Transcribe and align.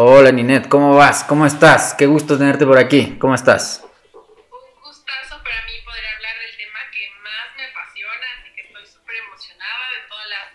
Hola 0.00 0.30
Ninet, 0.30 0.68
¿cómo 0.68 0.94
vas? 0.94 1.24
¿Cómo 1.24 1.44
estás? 1.44 1.92
Qué 1.92 2.06
gusto 2.06 2.38
tenerte 2.38 2.64
por 2.64 2.78
aquí. 2.78 3.16
¿Cómo 3.18 3.34
estás? 3.34 3.82
Un 4.14 4.80
gustazo 4.80 5.42
para 5.42 5.58
mí 5.66 5.74
poder 5.84 6.04
hablar 6.14 6.38
del 6.38 6.54
tema 6.56 6.78
que 6.94 7.02
más 7.18 7.50
me 7.56 7.64
apasiona, 7.66 8.26
así 8.38 8.54
que 8.54 8.62
estoy 8.62 8.86
súper 8.86 9.16
emocionada 9.26 9.84
de 9.90 10.06
todas 10.06 10.28
las 10.30 10.46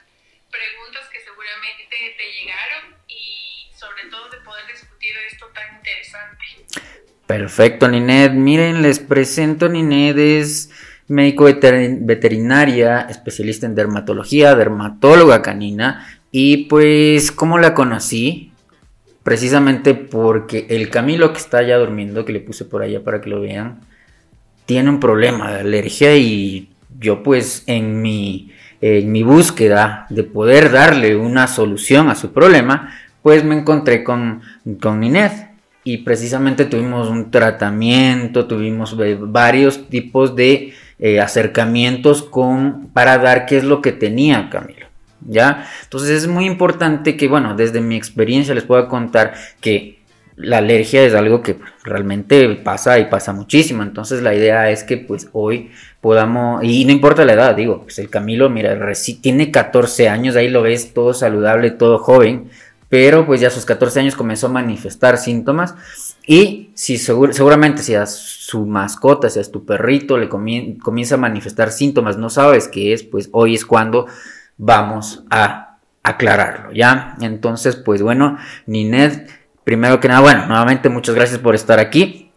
preguntas 0.47 1.09
que 1.11 1.19
seguramente 1.19 1.91
te 1.91 2.23
llegaron 2.39 3.03
y 3.09 3.67
sobre 3.75 4.07
todo 4.09 4.29
de 4.29 4.37
poder 4.45 4.63
discutir 4.71 5.11
esto 5.29 5.45
tan 5.53 5.75
interesante. 5.75 6.45
Perfecto, 7.27 7.89
Ninet. 7.89 8.31
Miren, 8.31 8.81
les 8.81 8.99
presento 8.99 9.67
Ninet 9.67 10.17
es 10.19 10.71
médico 11.09 11.43
veterinaria, 11.43 13.07
especialista 13.09 13.65
en 13.65 13.75
dermatología, 13.75 14.55
dermatóloga 14.55 15.41
canina. 15.41 16.21
Y 16.31 16.67
pues, 16.67 17.33
¿cómo 17.33 17.57
la 17.57 17.73
conocí? 17.73 18.52
Precisamente 19.23 19.95
porque 19.95 20.67
el 20.69 20.89
Camilo 20.89 21.31
que 21.31 21.39
está 21.39 21.63
ya 21.63 21.77
durmiendo, 21.77 22.25
que 22.25 22.33
le 22.33 22.41
puse 22.41 22.65
por 22.65 22.83
allá 22.83 23.03
para 23.03 23.21
que 23.21 23.29
lo 23.29 23.41
vean, 23.41 23.79
tiene 24.65 24.89
un 24.89 24.99
problema 24.99 25.51
de 25.51 25.61
alergia 25.61 26.15
y 26.15 26.69
yo 26.99 27.23
pues 27.23 27.63
en 27.67 28.01
mi, 28.01 28.51
en 28.81 29.11
mi 29.11 29.23
búsqueda 29.23 30.05
de 30.09 30.23
poder 30.23 30.71
darle 30.71 31.15
una 31.15 31.47
solución 31.47 32.09
a 32.09 32.15
su 32.15 32.31
problema, 32.31 32.93
pues 33.21 33.43
me 33.43 33.55
encontré 33.55 34.03
con, 34.03 34.41
con 34.81 34.99
Nineth 34.99 35.53
y 35.85 35.97
precisamente 35.99 36.65
tuvimos 36.65 37.09
un 37.09 37.31
tratamiento, 37.31 38.45
tuvimos 38.45 38.97
varios 39.31 39.89
tipos 39.89 40.35
de 40.35 40.73
eh, 40.99 41.19
acercamientos 41.19 42.23
con, 42.23 42.89
para 42.93 43.17
dar 43.17 43.45
qué 43.45 43.57
es 43.57 43.63
lo 43.63 43.81
que 43.81 43.91
tenía 43.91 44.49
Camilo. 44.49 44.82
Entonces 45.27 46.09
es 46.09 46.27
muy 46.27 46.45
importante 46.45 47.17
que, 47.17 47.27
bueno, 47.27 47.55
desde 47.55 47.81
mi 47.81 47.95
experiencia 47.95 48.53
les 48.53 48.63
pueda 48.63 48.87
contar 48.87 49.33
que 49.61 49.99
la 50.35 50.57
alergia 50.57 51.03
es 51.03 51.13
algo 51.13 51.43
que 51.43 51.57
realmente 51.83 52.47
pasa 52.55 52.97
y 52.99 53.05
pasa 53.05 53.33
muchísimo. 53.33 53.83
Entonces 53.83 54.21
la 54.21 54.33
idea 54.33 54.71
es 54.71 54.83
que 54.83 54.97
pues 54.97 55.29
hoy 55.31 55.71
podamos, 56.01 56.63
y 56.63 56.85
no 56.85 56.91
importa 56.91 57.23
la 57.23 57.33
edad, 57.33 57.55
digo, 57.55 57.83
pues 57.83 57.99
el 57.99 58.09
Camilo, 58.09 58.49
mira, 58.49 58.77
tiene 59.21 59.51
14 59.51 60.09
años, 60.09 60.35
ahí 60.35 60.49
lo 60.49 60.63
ves 60.63 60.93
todo 60.93 61.13
saludable, 61.13 61.71
todo 61.71 61.99
joven, 61.99 62.49
pero 62.89 63.25
pues 63.25 63.41
ya 63.41 63.47
a 63.47 63.51
sus 63.51 63.65
14 63.65 64.01
años 64.01 64.15
comenzó 64.15 64.47
a 64.47 64.51
manifestar 64.51 65.17
síntomas 65.17 65.75
y 66.25 66.71
si 66.73 66.97
seguramente 66.97 67.83
si 67.83 67.95
a 67.95 68.05
su 68.05 68.65
mascota, 68.65 69.29
si 69.29 69.39
a 69.39 69.43
tu 69.43 69.65
perrito 69.65 70.17
le 70.17 70.29
comienza 70.29 71.15
a 71.15 71.17
manifestar 71.19 71.71
síntomas, 71.71 72.17
no 72.17 72.29
sabes 72.29 72.67
qué 72.67 72.93
es, 72.93 73.03
pues 73.03 73.29
hoy 73.31 73.55
es 73.55 73.65
cuando 73.65 74.07
vamos 74.57 75.23
a 75.29 75.77
aclararlo, 76.03 76.71
¿ya? 76.73 77.15
Entonces, 77.21 77.75
pues 77.75 78.01
bueno, 78.01 78.37
Nined, 78.65 79.27
primero 79.63 79.99
que 79.99 80.07
nada, 80.09 80.21
bueno, 80.21 80.45
nuevamente 80.45 80.89
muchas 80.89 81.15
gracias 81.15 81.39
por 81.39 81.55
estar 81.55 81.79
aquí. 81.79 82.31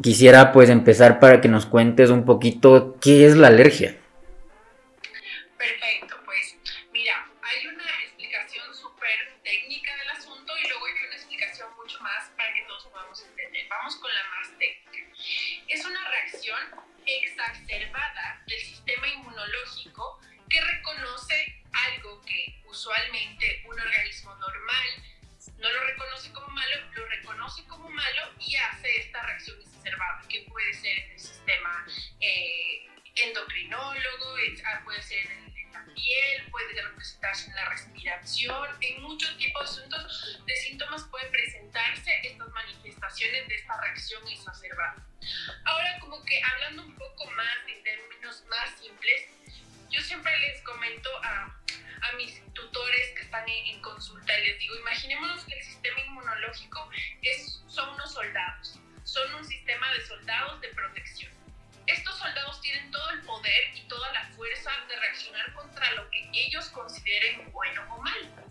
Quisiera 0.00 0.52
pues 0.52 0.70
empezar 0.70 1.18
para 1.18 1.40
que 1.40 1.48
nos 1.48 1.66
cuentes 1.66 2.10
un 2.10 2.24
poquito 2.24 2.96
qué 3.00 3.26
es 3.26 3.36
la 3.36 3.48
alergia. 3.48 3.96
Perfecto, 5.58 6.07
usualmente 22.88 23.62
un 23.66 23.78
organismo 23.78 24.34
normal 24.36 24.86
no 25.58 25.70
lo 25.70 25.80
reconoce 25.84 26.32
como 26.32 26.48
malo, 26.48 26.76
lo 26.94 27.06
reconoce 27.06 27.64
como 27.66 27.90
malo 27.90 28.32
y 28.38 28.56
hace 28.56 29.00
esta 29.00 29.22
reacción 29.22 29.60
exacerbada, 29.60 30.22
que 30.28 30.46
puede 30.48 30.72
ser 30.72 30.98
en 30.98 31.10
el 31.10 31.20
sistema 31.20 31.86
eh, 32.20 32.88
endocrinólogo, 33.14 34.36
ah, 34.64 34.80
puede 34.84 35.02
ser 35.02 35.18
en, 35.30 35.72
la 35.72 35.84
piel, 35.94 36.50
puede 36.50 36.80
representarse 36.80 37.50
en 37.50 37.56
la 37.56 37.68
respiración, 37.68 38.68
en 38.80 39.02
muchos 39.02 39.36
tipos 39.36 39.76
de, 39.76 40.44
de 40.46 40.56
síntomas 40.56 41.04
pueden 41.10 41.30
presentarse 41.30 42.10
estas 42.22 42.48
manifestaciones 42.48 43.48
de 43.48 43.54
esta 43.54 43.78
reacción 43.82 44.26
exacerbada. 44.28 45.06
Ahora, 45.66 45.98
como 46.00 46.24
que 46.24 46.40
hablando 46.42 46.84
un 46.84 46.96
poco 46.96 47.30
más 47.32 47.58
en 47.66 47.82
términos 47.82 48.44
más 48.48 48.78
simples, 48.80 49.28
yo 49.90 50.00
siempre 50.00 50.38
les 50.38 50.62
comento 50.62 51.10
a, 51.22 51.54
a 52.02 52.12
mis 52.16 52.40
están 53.28 53.46
en, 53.46 53.78
consulta 53.82 54.38
y 54.38 54.46
les 54.46 54.58
digo, 54.58 54.74
imaginémonos 54.76 55.44
que 55.44 55.54
el 55.54 55.62
sistema 55.62 56.00
inmunológico 56.00 56.90
es, 57.20 57.62
son 57.68 57.90
unos 57.90 58.10
soldados, 58.14 58.80
son 59.04 59.34
un 59.34 59.44
sistema 59.44 59.92
de 59.92 60.06
soldados 60.06 60.58
de 60.62 60.68
protección. 60.68 61.30
Estos 61.86 62.16
soldados 62.18 62.58
tienen 62.62 62.90
todo 62.90 63.10
el 63.10 63.20
poder 63.22 63.76
y 63.76 63.82
toda 63.82 64.10
la 64.14 64.24
fuerza 64.28 64.70
de 64.88 64.96
reaccionar 64.96 65.52
contra 65.52 65.92
lo 65.92 66.08
que 66.08 66.30
ellos 66.32 66.70
consideren 66.70 67.52
bueno 67.52 67.82
o 67.94 68.00
mal. 68.00 68.48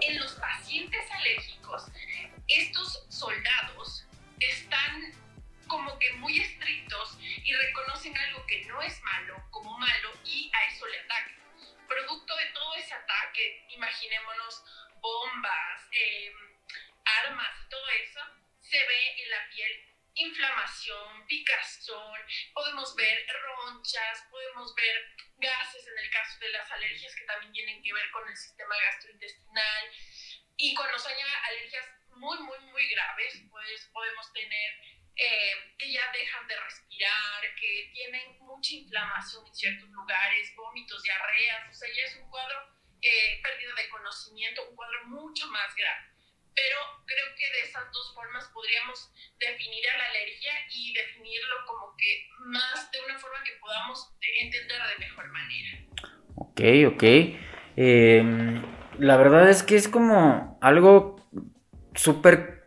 En 0.00 0.18
los 0.18 0.32
pacientes 0.32 1.10
alérgicos, 1.12 1.84
estos 2.48 3.06
soldados 3.10 4.04
están 4.40 5.14
como 5.68 5.96
que 6.00 6.12
muy 6.14 6.40
estrictos 6.40 7.18
y 7.20 7.52
reconocen 7.52 8.18
algo 8.18 8.44
que 8.46 8.64
no 8.64 8.82
es 8.82 9.00
malo 9.02 9.44
como 9.52 9.78
malo 9.78 10.10
y 10.24 10.50
a 10.52 10.74
eso 10.74 10.88
le 10.88 10.98
atacan. 11.02 11.47
Producto 11.88 12.36
de 12.36 12.46
todo 12.46 12.74
ese 12.76 12.94
ataque, 12.94 13.66
imaginémonos 13.70 14.62
bombas, 15.00 15.88
em, 15.90 16.34
armas 17.04 17.56
y 17.64 17.68
todo 17.70 17.88
eso, 17.88 18.20
se 18.60 18.78
ve 18.78 19.22
en 19.22 19.30
la 19.30 19.48
piel 19.48 19.88
inflamación, 20.14 21.26
picazón, 21.26 22.20
podemos 22.52 22.94
ver 22.96 23.26
ronchas, 23.28 24.24
podemos 24.30 24.74
ver 24.74 25.14
gases 25.36 25.86
en 25.86 25.98
el 25.98 26.10
caso 26.10 26.38
de 26.40 26.48
las 26.50 26.70
alergias 26.72 27.14
que 27.14 27.24
también 27.24 27.52
tienen 27.52 27.82
que 27.82 27.92
ver 27.92 28.10
con 28.10 28.28
el 28.28 28.36
sistema 28.36 28.74
gastrointestinal 28.76 29.92
y 30.56 30.74
cuando 30.74 30.98
son 30.98 31.12
alergias 31.44 31.86
muy, 32.16 32.36
muy, 32.40 32.58
muy 32.58 32.88
graves, 32.88 33.42
pues 33.48 33.88
podemos 33.92 34.32
tener 34.32 34.97
eh, 35.18 35.74
que 35.76 35.92
ya 35.92 36.12
dejan 36.12 36.46
de 36.46 36.54
respirar, 36.60 37.42
que 37.60 37.90
tienen 37.92 38.38
mucha 38.38 38.74
inflamación 38.74 39.46
en 39.46 39.54
ciertos 39.54 39.88
lugares, 39.90 40.54
vómitos, 40.54 41.02
diarreas, 41.02 41.68
o 41.68 41.74
sea, 41.74 41.88
ya 41.92 42.04
es 42.04 42.16
un 42.16 42.30
cuadro, 42.30 42.56
eh, 43.02 43.40
pérdida 43.42 43.74
de 43.74 43.88
conocimiento, 43.90 44.68
un 44.70 44.76
cuadro 44.76 45.06
mucho 45.06 45.48
más 45.48 45.74
grave. 45.74 46.06
Pero 46.54 46.78
creo 47.06 47.34
que 47.36 47.50
de 47.50 47.60
esas 47.62 47.84
dos 47.92 48.14
formas 48.14 48.48
podríamos 48.48 49.12
definir 49.38 49.88
a 49.90 49.98
la 49.98 50.04
alergia 50.06 50.52
y 50.70 50.92
definirlo 50.92 51.56
como 51.66 51.96
que 51.96 52.28
más 52.38 52.90
de 52.92 53.00
una 53.00 53.18
forma 53.18 53.42
que 53.44 53.52
podamos 53.60 54.16
entender 54.40 54.82
de 54.82 54.98
mejor 54.98 55.28
manera. 55.28 55.78
Ok, 56.36 56.60
ok. 56.94 57.02
Em, 57.76 58.62
la 58.98 59.16
verdad 59.16 59.48
es 59.48 59.62
que 59.62 59.76
es 59.76 59.88
como 59.88 60.58
algo 60.60 61.28
súper 61.94 62.57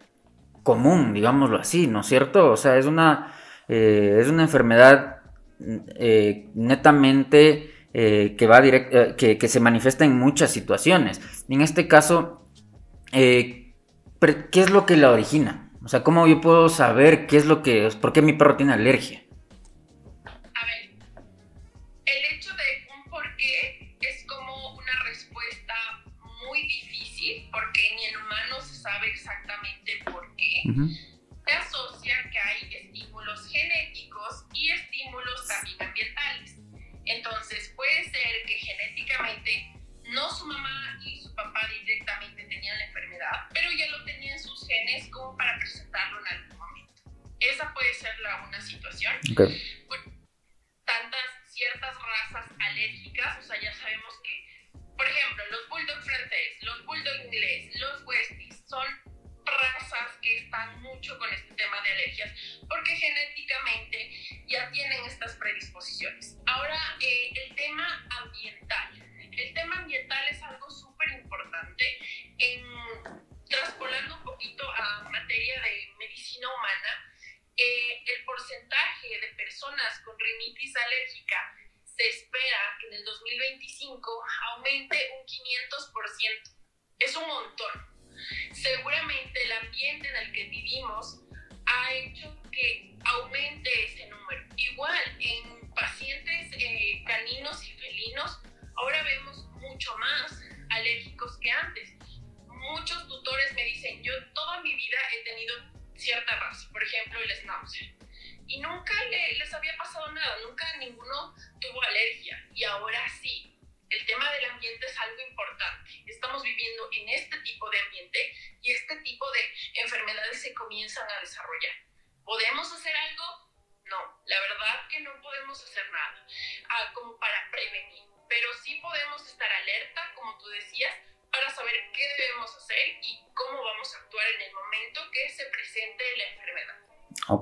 común, 0.63 1.13
digámoslo 1.13 1.57
así, 1.57 1.87
¿no 1.87 2.01
es 2.01 2.07
cierto? 2.07 2.51
O 2.51 2.57
sea, 2.57 2.77
es 2.77 2.85
una, 2.85 3.33
eh, 3.67 4.17
es 4.19 4.27
una 4.27 4.43
enfermedad 4.43 5.17
eh, 5.59 6.49
netamente 6.55 7.71
eh, 7.93 8.35
que, 8.37 8.47
va 8.47 8.61
que, 8.61 9.37
que, 9.37 9.47
se 9.47 9.59
manifiesta 9.59 10.05
en 10.05 10.17
muchas 10.17 10.51
situaciones. 10.51 11.21
En 11.49 11.61
este 11.61 11.87
caso, 11.87 12.47
¿qué 13.11 13.73
es 14.53 14.69
lo 14.69 14.85
que 14.85 14.97
la 14.97 15.11
origina? 15.11 15.71
O 15.83 15.87
sea, 15.87 16.03
¿cómo 16.03 16.27
yo 16.27 16.41
puedo 16.41 16.69
saber 16.69 17.27
qué 17.27 17.37
es 17.37 17.45
lo 17.45 17.63
que, 17.63 17.89
por 17.99 18.13
qué 18.13 18.21
mi 18.21 18.33
perro 18.33 18.55
tiene 18.55 18.73
alergia? 18.73 19.20
Por 30.63 31.11
se 31.45 31.53
asocia 31.53 32.29
que 32.31 32.39
hay 32.39 32.75
estímulos 32.75 33.49
genéticos 33.51 34.45
y 34.53 34.71
estímulos 34.71 35.47
también 35.47 35.81
ambientales. 35.81 36.55
Entonces 37.05 37.73
puede 37.75 38.03
ser 38.09 38.45
que 38.45 38.53
genéticamente 38.53 39.73
no 40.09 40.29
su 40.29 40.45
mamá 40.45 40.99
y 41.03 41.21
su 41.21 41.33
papá 41.33 41.67
directamente 41.67 42.43
tenían 42.43 42.77
la 42.77 42.85
enfermedad, 42.85 43.49
pero 43.53 43.71
ya 43.71 43.87
lo 43.87 44.03
tenían 44.03 44.39
sus 44.39 44.67
genes 44.67 45.09
como 45.09 45.35
para 45.37 45.57
presentarlo 45.57 46.19
en 46.19 46.27
algún 46.27 46.57
momento. 46.57 47.01
Esa 47.39 47.73
puede 47.73 47.93
ser 47.93 48.17
la, 48.19 48.43
una 48.47 48.61
situación. 48.61 49.13
tantas 50.85 51.25
ciertas 51.49 51.95
razas 51.95 52.51
alérgicas, 52.59 53.37
o 53.39 53.43
sea, 53.43 53.61
ya 53.61 53.73
sabemos 53.73 54.13
que, 54.23 54.79
por 54.97 55.07
ejemplo, 55.07 55.43
los 55.51 55.69
bulldog 55.69 56.01
francés, 56.03 56.57
los 56.61 56.85
bulldog 56.85 57.25
inglés, 57.25 57.79
los 57.79 58.03
westies, 58.03 58.63
son 58.67 58.85
están 60.37 60.81
mucho 60.81 61.17
con 61.17 61.31
este 61.33 61.53
tema 61.55 61.81
de 61.81 61.91
alergias, 61.91 62.31
porque 62.67 62.95
genéticamente 62.95 64.11
ya 64.47 64.69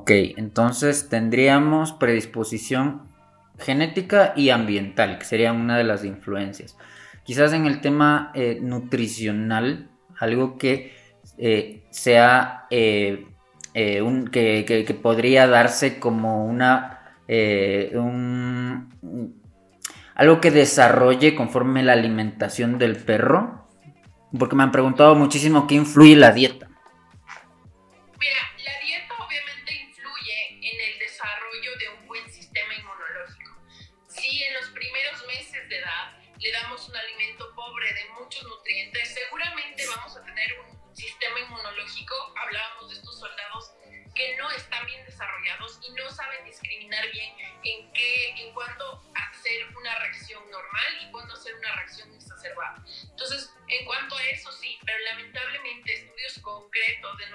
Ok, 0.09 0.33
entonces 0.37 1.07
tendríamos 1.07 1.93
predisposición 1.93 3.03
genética 3.59 4.33
y 4.35 4.49
ambiental, 4.49 5.19
que 5.19 5.25
sería 5.25 5.53
una 5.53 5.77
de 5.77 5.83
las 5.83 6.03
influencias. 6.03 6.75
Quizás 7.23 7.53
en 7.53 7.67
el 7.67 7.79
tema 7.79 8.31
eh, 8.33 8.57
nutricional, 8.59 9.91
algo 10.17 10.57
que 10.57 10.95
eh, 11.37 11.83
sea 11.91 12.65
eh, 12.71 13.27
que, 13.75 14.99
podría 14.99 15.45
darse 15.45 15.99
como 15.99 16.43
una 16.43 16.95
un, 17.93 18.89
algo 20.15 20.41
que 20.41 20.49
desarrolle 20.49 21.35
conforme 21.35 21.83
la 21.83 21.93
alimentación 21.93 22.79
del 22.79 22.95
perro, 22.95 23.67
porque 24.39 24.55
me 24.55 24.63
han 24.63 24.71
preguntado 24.71 25.13
muchísimo 25.13 25.67
qué 25.67 25.75
influye 25.75 26.15
la 26.15 26.31
dieta. 26.31 26.68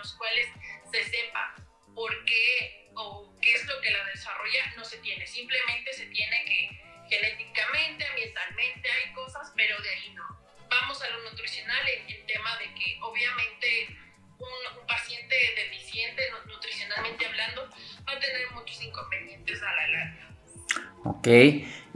Los 0.05 0.13
cuales 0.17 0.47
se 0.93 1.03
sepa 1.05 1.55
por 1.95 2.13
qué 2.27 2.91
o 2.95 3.35
qué 3.41 3.55
es 3.55 3.67
lo 3.67 3.81
que 3.81 3.91
la 3.91 4.05
desarrolla 4.05 4.75
no 4.77 4.85
se 4.85 4.99
tiene. 4.99 5.27
Simplemente 5.27 5.95
se 5.95 6.07
tiene 6.07 6.45
que 6.45 6.81
genéticamente, 7.09 8.07
ambientalmente 8.07 8.89
hay 8.91 9.13
cosas, 9.15 9.51
pero 9.57 9.81
de 9.81 9.89
ahí 9.89 10.13
no. 10.15 10.25
Vamos 10.69 11.03
a 11.03 11.09
lo 11.09 11.31
nutricional 11.31 11.89
el 11.89 12.27
tema 12.27 12.59
de 12.59 12.67
que 12.75 12.99
obviamente 13.03 13.97
un, 14.39 14.87
paciente 14.87 15.35
deficiente 15.57 16.23
nutricionalmente 16.47 17.27
hablando 17.27 17.71
va 18.07 18.13
a 18.13 18.19
tener 18.19 18.51
muchos 18.53 18.83
inconvenientes 18.83 19.63
a 19.63 19.73
la 19.73 19.87
larga. 19.89 20.29
Ok, 21.05 21.27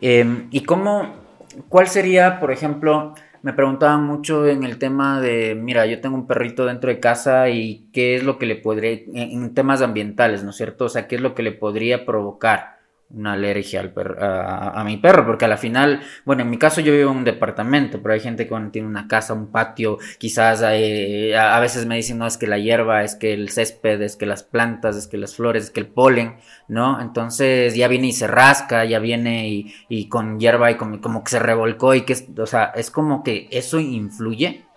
em, 0.01 0.49
¿y 0.51 0.65
cómo, 0.65 1.47
cuál 1.69 1.89
sería, 1.89 2.41
por 2.41 2.53
ejemplo, 2.53 3.15
me 3.49 3.55
preguntaban 3.55 4.05
mucho 4.05 4.47
en 4.47 4.63
el 4.63 4.77
tema 4.77 5.23
de, 5.23 5.55
mira, 5.55 5.87
yo 5.87 6.03
tengo 6.03 6.17
un 6.17 6.27
perrito 6.27 6.67
dentro 6.67 6.91
de 6.91 7.01
casa 7.01 7.49
y 7.49 7.89
qué 7.95 8.15
es 8.15 8.23
lo 8.23 8.37
que 8.37 8.45
le 8.45 8.57
podría, 8.57 8.91
en 9.15 9.55
temas 9.55 9.81
ambientales, 9.81 10.45
¿no 10.45 10.51
es 10.51 10.57
cierto? 10.57 10.85
O 10.85 10.89
sea, 10.91 11.09
qué 11.09 11.17
es 11.17 11.23
lo 11.23 11.35
que 11.35 11.43
le 11.43 11.53
podría 11.53 12.05
provocar 12.05 12.78
una 13.11 13.33
alergia 13.33 13.81
al 13.81 13.93
a, 14.21 14.83
mi 14.85 14.99
perro, 14.99 15.25
porque 15.25 15.47
a 15.47 15.49
la 15.49 15.57
final, 15.57 16.03
bueno, 16.25 16.43
en 16.43 16.51
mi 16.51 16.59
caso 16.59 16.81
yo 16.81 16.93
vivo 16.93 17.11
en 17.11 17.19
un 17.19 17.25
departamento, 17.25 18.03
pero 18.03 18.15
hay 18.15 18.21
gente 18.21 18.47
que 18.47 18.55
tiene 18.71 18.87
una 18.87 19.09
casa, 19.09 19.33
un 19.33 19.51
patio, 19.51 19.99
quizás 20.19 20.63
a, 20.63 21.61
veces 21.61 21.87
me 21.87 21.97
dicen, 21.97 22.19
no, 22.19 22.27
es 22.27 22.37
que 22.37 22.47
la 22.47 22.59
hierba, 22.59 23.03
es 23.05 23.15
que 23.15 23.33
el 23.33 23.49
césped, 23.49 24.03
es 24.03 24.17
que 24.17 24.27
las 24.27 24.43
plantas, 24.43 24.97
es 24.97 25.07
que 25.07 25.17
las 25.17 25.35
flores, 25.35 25.65
es 25.65 25.71
que 25.71 25.81
el 25.81 25.87
polen, 25.87 26.37
¿no? 26.69 27.01
Entonces 27.01 27.75
ya 27.75 27.89
viene 27.89 28.09
y 28.09 28.13
se 28.13 28.27
rasca, 28.27 28.85
ya 28.85 28.99
viene 28.99 29.49
y, 29.49 29.75
y 29.89 30.09
con 30.09 30.39
hierba 30.39 30.71
y 30.71 30.77
como, 30.77 31.01
como 31.01 31.25
que 31.25 31.31
se 31.31 31.39
revolcó 31.39 31.95
y 31.95 32.03
que, 32.03 32.15
o 32.37 32.47
sea, 32.47 32.73
es 32.75 32.91
como 32.91 33.23
que 33.23 33.49
eso 33.51 33.81
influye. 33.81 34.68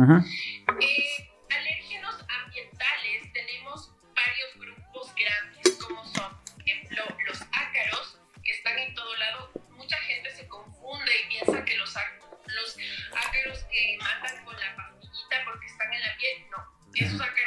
Eh, 0.00 1.28
alérgenos 1.50 2.14
ambientales 2.44 3.32
tenemos 3.32 3.90
varios 4.14 4.54
grupos 4.56 5.12
grandes, 5.16 5.74
como 5.74 6.04
son, 6.14 6.38
por 6.38 6.62
ejemplo, 6.62 7.02
los 7.26 7.42
ácaros, 7.42 8.20
que 8.44 8.52
están 8.52 8.78
en 8.78 8.94
todo 8.94 9.16
lado. 9.16 9.50
Mucha 9.70 9.96
gente 9.96 10.30
se 10.36 10.46
confunde 10.46 11.10
y 11.24 11.28
piensa 11.28 11.64
que 11.64 11.76
los, 11.78 11.92
los 12.46 12.76
ácaros 13.10 13.64
que 13.64 13.98
matan 13.98 14.44
con 14.44 14.54
la 14.60 14.76
pastillita 14.76 15.36
porque 15.44 15.66
están 15.66 15.92
en 15.92 16.00
la 16.02 16.16
piel, 16.16 16.46
no. 16.50 16.58
Esos 16.94 17.20
ácaros 17.20 17.37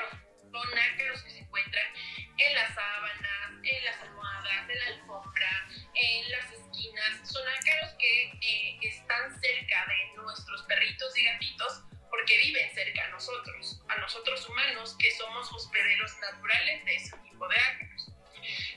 viven 12.37 12.73
cerca 12.73 13.05
a 13.05 13.09
nosotros, 13.09 13.81
a 13.87 13.97
nosotros 13.97 14.47
humanos 14.49 14.95
que 14.99 15.11
somos 15.15 15.51
hospederos 15.51 16.17
naturales 16.19 16.85
de 16.85 16.95
ese 16.95 17.17
tipo 17.17 17.47
de 17.47 17.57
ácaros. 17.57 18.11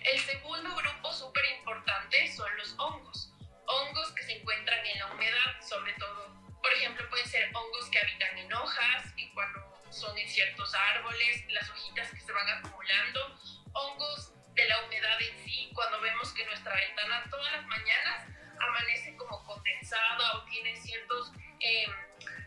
El 0.05 0.21
segundo 0.21 0.75
grupo 0.77 1.13
súper 1.13 1.45
importante 1.57 2.33
son 2.33 2.57
los 2.57 2.75
hongos, 2.79 3.33
hongos 3.67 4.13
que 4.13 4.23
se 4.23 4.33
encuentran 4.39 4.85
en 4.87 4.99
la 4.99 5.13
humedad, 5.13 5.61
sobre 5.67 5.93
todo, 5.95 6.35
por 6.63 6.73
ejemplo, 6.73 7.09
pueden 7.09 7.29
ser 7.29 7.51
hongos 7.55 7.89
que 7.91 7.99
habitan 7.99 8.39
en 8.39 8.53
hojas 8.53 9.13
y 9.17 9.31
cuando 9.31 9.75
son 9.91 10.17
en 10.19 10.29
ciertos 10.29 10.75
árboles, 10.75 11.45
las 11.49 11.71
hojitas 11.71 12.11
que 12.11 12.21
se 12.21 12.33
van 12.33 12.49
acumulando, 12.49 13.41
hongos 13.73 14.33
de 14.55 14.69
la 14.69 14.85
humedad 14.85 15.21
en 15.23 15.39
sí, 15.45 15.71
cuando 15.75 16.01
vemos 16.01 16.33
que 16.33 16.45
nuestra 16.47 16.75
ventana 16.75 17.25
todas 17.31 17.53
las 17.53 17.67
mañanas 17.67 18.29
amanece 18.61 19.17
como 19.17 19.45
condensada 19.45 20.37
o 20.37 20.45
tiene 20.45 20.77
ciertos 20.77 21.33
eh, 21.61 21.87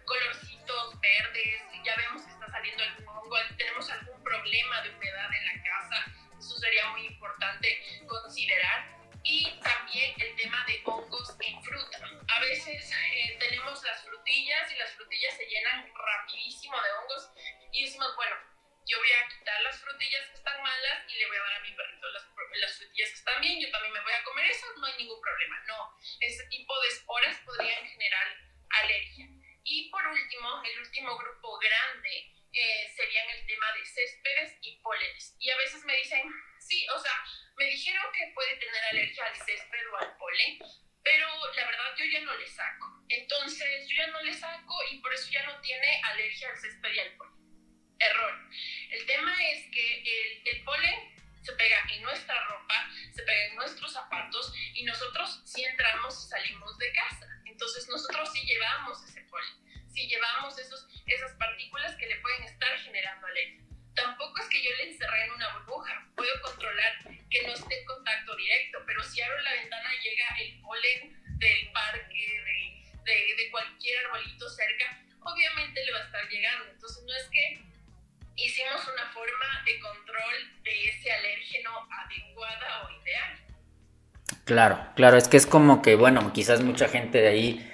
colorcitos 0.08 1.00
verdes, 1.02 1.62
ya 1.84 1.96
vemos 1.96 2.24
que 2.24 2.32
está 2.32 2.48
saliendo 2.50 2.84
algún 2.84 3.08
hongo, 3.10 3.38
tenemos 3.58 3.90
algún 3.92 4.24
problema 4.24 4.82
de 4.82 4.90
humedad 4.90 5.30
en 5.34 5.46
la 5.46 5.64
casa, 5.64 6.06
eso 6.40 6.58
sería 6.58 6.88
muy 6.90 7.06
importante 7.06 7.80
considerar. 8.08 8.98
Y 9.24 9.60
también 9.60 10.16
el 10.20 10.36
tema 10.38 10.64
de 10.66 10.82
hongos 10.86 11.36
en 11.42 11.62
fruta. 11.62 12.00
A 12.30 12.40
veces 12.40 12.92
eh, 12.92 13.36
tenemos 13.38 13.84
las 13.84 14.02
frutillas 14.02 14.72
y 14.72 14.76
las 14.78 14.92
frutillas 14.92 15.36
se 15.36 15.46
llenan 15.46 15.92
rapidísimo 15.94 16.82
de 16.82 16.92
hongos 16.94 17.30
y 17.74 17.84
decimos, 17.84 18.16
bueno, 18.16 18.36
yo 18.86 18.98
voy 19.00 19.12
a 19.12 19.28
quitar 19.28 19.62
las 19.64 19.82
frutillas 19.82 20.28
que 20.30 20.36
están 20.36 20.64
malas 20.64 21.04
y 21.10 21.18
le 21.18 21.28
voy 21.28 21.36
a 21.36 21.42
dar 21.42 21.54
a 21.56 21.60
mi 21.60 21.72
perrito 21.74 22.08
las, 22.08 22.24
las, 22.62 22.78
frutillas 22.78 23.10
que 23.10 23.16
están 23.16 23.42
bien, 23.42 23.60
yo 23.60 23.70
también 23.70 23.94
me 23.94 24.02
voy 24.02 24.14
a 24.14 24.24
comer 24.24 24.46
esas, 24.46 24.78
no 24.78 24.86
hay 24.86 24.98
ningún 24.98 25.20
problema. 25.20 25.60
No, 25.68 25.98
ese 26.22 26.48
tipo 26.48 26.80
de 26.80 26.88
esporas 26.88 27.38
podrían 27.44 27.86
generar 27.86 28.28
alergia. 28.70 29.28
Y 29.68 29.90
por 29.90 30.06
último, 30.08 30.64
el 30.64 30.80
último 30.80 31.18
grupo 31.18 31.60
grande 31.60 32.32
eh, 32.54 32.88
serían 32.96 33.30
el 33.32 33.46
tema 33.46 33.68
de 33.74 33.86
céspedes 33.86 34.58
y 34.62 34.80
pólenes. 34.80 35.36
Y 35.40 35.50
a 35.50 35.58
veces 35.58 35.84
me 35.84 35.98
dicen, 35.98 36.24
sí, 36.58 36.88
o 36.96 36.98
sea, 36.98 37.12
me 37.58 37.66
dijeron 37.66 38.06
que 38.14 38.32
puede 38.34 38.56
tener 38.56 38.82
alergia 38.92 39.26
al 39.26 39.36
césped 39.36 39.92
o 39.92 39.98
al 39.98 40.18
polen, 40.18 40.60
pero 41.04 41.28
la 41.54 41.66
verdad 41.66 41.96
yo 41.98 42.06
ya 42.06 42.22
no 42.22 42.38
le 42.38 42.48
saco. 42.48 43.04
Entonces 43.10 43.90
yo 43.90 43.96
ya 43.98 44.08
no 44.08 44.22
le 44.22 44.34
saco 44.34 44.76
y 44.90 45.00
por 45.02 45.14
eso 45.14 45.30
ya 45.32 45.46
no 45.46 45.60
tiene 45.60 46.02
alergia 46.04 46.50
al 46.50 46.58
césped 46.58 46.94
y 46.94 47.00
al 47.00 47.18
polen. 47.18 47.36
Error. 48.00 48.50
El 48.92 49.06
tema 49.06 49.36
es 49.52 49.70
que 49.72 49.98
el, 50.00 50.48
el 50.48 50.64
polen 50.64 51.18
Claro, 84.58 84.80
claro, 84.96 85.18
es 85.18 85.28
que 85.28 85.38
es 85.38 85.46
como 85.46 85.84
que, 85.84 85.96
bueno, 85.96 86.34
quizás 86.34 86.64
mucha 86.64 86.88
gente 86.88 87.20
de 87.20 87.28
ahí 87.28 87.70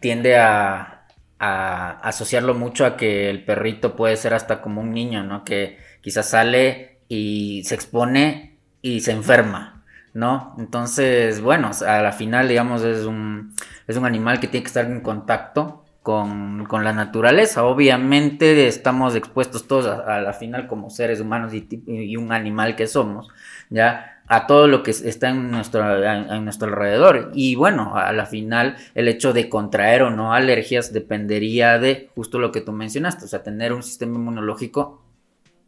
tiende 0.00 0.38
a, 0.38 1.04
asociarlo 1.38 2.54
mucho 2.54 2.86
a 2.86 2.96
que 2.96 3.28
el 3.28 3.44
perrito 3.44 3.96
puede 3.96 4.16
ser 4.16 4.32
hasta 4.32 4.62
como 4.62 4.80
un 4.80 4.92
niño, 4.94 5.24
¿no? 5.24 5.44
Que 5.44 5.76
quizás 6.00 6.30
sale 6.30 7.00
y 7.06 7.64
se 7.64 7.74
expone 7.74 8.56
y 8.80 9.00
se 9.00 9.12
enferma, 9.12 9.84
¿no? 10.14 10.56
Entonces, 10.58 11.42
bueno, 11.42 11.70
a 11.86 12.00
la 12.00 12.12
final, 12.12 12.48
digamos, 12.48 12.82
es 12.82 13.04
un, 13.04 13.54
es 13.86 13.98
un 13.98 14.06
animal 14.06 14.40
que 14.40 14.48
tiene 14.48 14.64
que 14.64 14.68
estar 14.68 14.86
en 14.86 15.02
contacto 15.02 15.84
con, 16.02 16.66
la 16.82 16.94
naturaleza. 16.94 17.64
Obviamente 17.64 18.68
estamos 18.68 19.16
expuestos 19.16 19.68
todos 19.68 19.86
a, 19.86 20.22
la 20.22 20.32
final 20.32 20.66
como 20.66 20.88
seres 20.88 21.20
humanos 21.20 21.52
y, 21.52 22.16
un 22.16 22.32
animal 22.32 22.74
que 22.74 22.86
somos, 22.86 23.28
¿ya? 23.68 24.11
A 24.28 24.46
todo 24.46 24.66
lo 24.66 24.82
que 24.82 24.92
está 24.92 25.30
en 25.30 25.50
nuestro, 25.50 26.02
en 26.04 26.44
nuestro 26.44 26.68
alrededor. 26.68 27.32
Y 27.34 27.54
bueno, 27.54 27.96
a 27.96 28.12
la 28.12 28.26
final 28.26 28.76
el 28.94 29.08
hecho 29.08 29.32
de 29.32 29.48
contraer 29.48 30.02
o 30.02 30.10
no 30.10 30.32
alergias 30.32 30.92
dependería 30.92 31.78
de 31.78 32.08
justo 32.14 32.38
lo 32.38 32.52
que 32.52 32.60
tú 32.60 32.72
mencionaste, 32.72 33.26
o 33.26 33.28
sea, 33.28 33.42
tener 33.42 33.72
un 33.72 33.82
sistema 33.82 34.16
inmunológico 34.16 35.02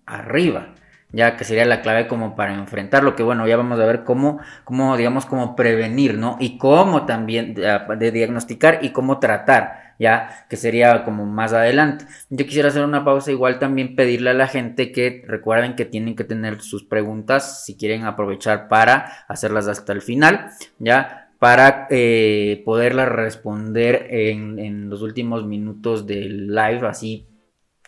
arriba 0.07 0.75
ya 1.15 1.37
que 1.37 1.45
sería 1.45 1.65
la 1.65 1.81
clave 1.81 2.09
como 2.09 2.35
para 2.35 2.55
enfrentar 2.55 3.05
lo 3.05 3.15
que 3.15 3.23
bueno, 3.23 3.47
ya 3.47 3.57
vamos 3.57 3.79
a 3.79 3.87
ver 3.87 4.03
cómo, 4.03 4.41
cómo 4.65 4.97
digamos, 4.97 5.27
cómo 5.27 5.55
prevenir, 5.55 6.19
¿no? 6.19 6.37
Y 6.41 6.59
cómo 6.59 7.07
también 7.07 7.55
de, 7.55 8.11
diagnosticar 8.11 8.81
y 8.83 8.91
cómo 8.91 9.21
tratar, 9.21 9.95
ya 10.01 10.47
que 10.51 10.57
sería 10.57 11.05
como 11.05 11.25
más 11.25 11.53
adelante. 11.53 12.07
Yo 12.31 12.45
quisiera 12.45 12.69
hacer 12.69 12.85
una 12.85 13.05
pausa, 13.05 13.31
igual 13.31 13.61
también 13.61 13.95
pedirle 13.95 14.31
a 14.31 14.35
la 14.35 14.49
gente 14.49 14.91
que 14.91 15.23
recuerden 15.27 15.77
que 15.77 15.85
tienen 15.85 16.17
que 16.17 16.25
tener 16.25 16.61
sus 16.61 16.83
preguntas, 16.83 17.65
si 17.65 17.77
quieren 17.77 18.05
aprovechar 18.05 18.69
para 18.69 19.25
hacerlas 19.29 19.69
hasta 19.69 19.93
el 19.93 20.03
final, 20.03 20.51
ya 20.81 21.31
para 21.39 21.87
eh, 21.91 22.63
poderlas 22.65 23.09
responder 23.09 24.09
en, 24.11 24.59
en 24.59 24.91
los 24.91 25.03
últimos 25.03 25.47
minutos 25.47 26.09
del 26.09 26.49
live, 26.49 26.89
así 26.89 27.29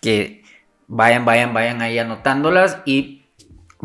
que 0.00 0.42
vayan, 0.86 1.24
vayan, 1.24 1.52
vayan 1.52 1.82
ahí 1.82 1.98
anotándolas 1.98 2.82
y 2.84 3.15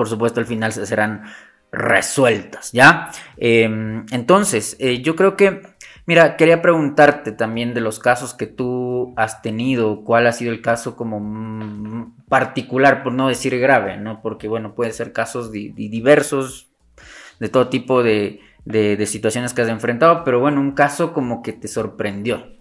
por 0.01 0.09
supuesto 0.09 0.39
al 0.39 0.47
final 0.47 0.73
se 0.73 0.83
serán 0.87 1.25
resueltas, 1.71 2.71
¿ya? 2.71 3.11
Em, 3.37 4.03
entonces, 4.09 4.75
eh, 4.79 5.03
yo 5.03 5.15
creo 5.15 5.37
que, 5.37 5.61
mira, 6.07 6.37
quería 6.37 6.63
preguntarte 6.63 7.31
también 7.31 7.75
de 7.75 7.81
los 7.81 7.99
casos 7.99 8.33
que 8.33 8.47
tú 8.47 9.13
has 9.15 9.43
tenido, 9.43 10.03
cuál 10.03 10.25
ha 10.25 10.31
sido 10.31 10.51
el 10.51 10.63
caso 10.63 10.95
como 10.95 11.19
mm, 11.19 12.25
particular, 12.27 13.03
por 13.03 13.13
no 13.13 13.27
decir 13.27 13.59
grave, 13.59 13.97
¿no? 13.97 14.23
Porque, 14.23 14.47
bueno, 14.47 14.73
pueden 14.73 14.91
ser 14.91 15.13
casos 15.13 15.51
diversos, 15.51 16.71
de 17.39 17.49
todo 17.49 17.69
tipo 17.69 18.01
de, 18.01 18.39
de 18.65 19.05
situaciones 19.05 19.53
que 19.53 19.61
has 19.61 19.69
enfrentado, 19.69 20.23
pero 20.23 20.39
bueno, 20.39 20.61
un 20.61 20.71
caso 20.71 21.13
como 21.13 21.43
que 21.43 21.53
te 21.53 21.67
sorprendió. 21.67 22.59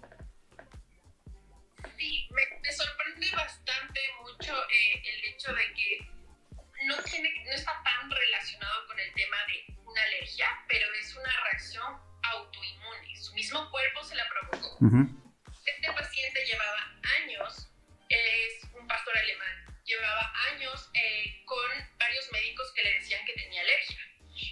Provocó. 14.89 15.21
Este 15.65 15.91
paciente 15.93 16.45
llevaba 16.45 16.99
años, 17.21 17.69
es 18.09 18.63
un 18.73 18.87
pastor 18.87 19.17
alemán, 19.17 19.81
llevaba 19.85 20.33
años 20.51 20.89
eh, 20.93 21.43
con 21.45 21.97
varios 21.97 22.31
médicos 22.31 22.71
que 22.73 22.83
le 22.83 22.93
decían 22.93 23.25
que 23.25 23.33
tenía 23.33 23.61
alergia. 23.61 23.99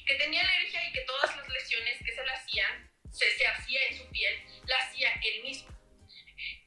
Que 0.05 0.15
tenía 0.15 0.41
alergia 0.41 0.87
y 0.87 0.91
que 0.91 1.01
todas 1.01 1.35
las 1.35 1.49
lesiones 1.49 1.97
que 2.03 2.13
se 2.13 2.23
le 2.23 2.31
hacían, 2.31 2.91
se, 3.11 3.31
se 3.37 3.47
hacía 3.47 3.79
en 3.89 3.97
su 3.97 4.09
piel, 4.09 4.35
la 4.65 4.77
hacía 4.77 5.09
él 5.23 5.43
mismo. 5.43 5.69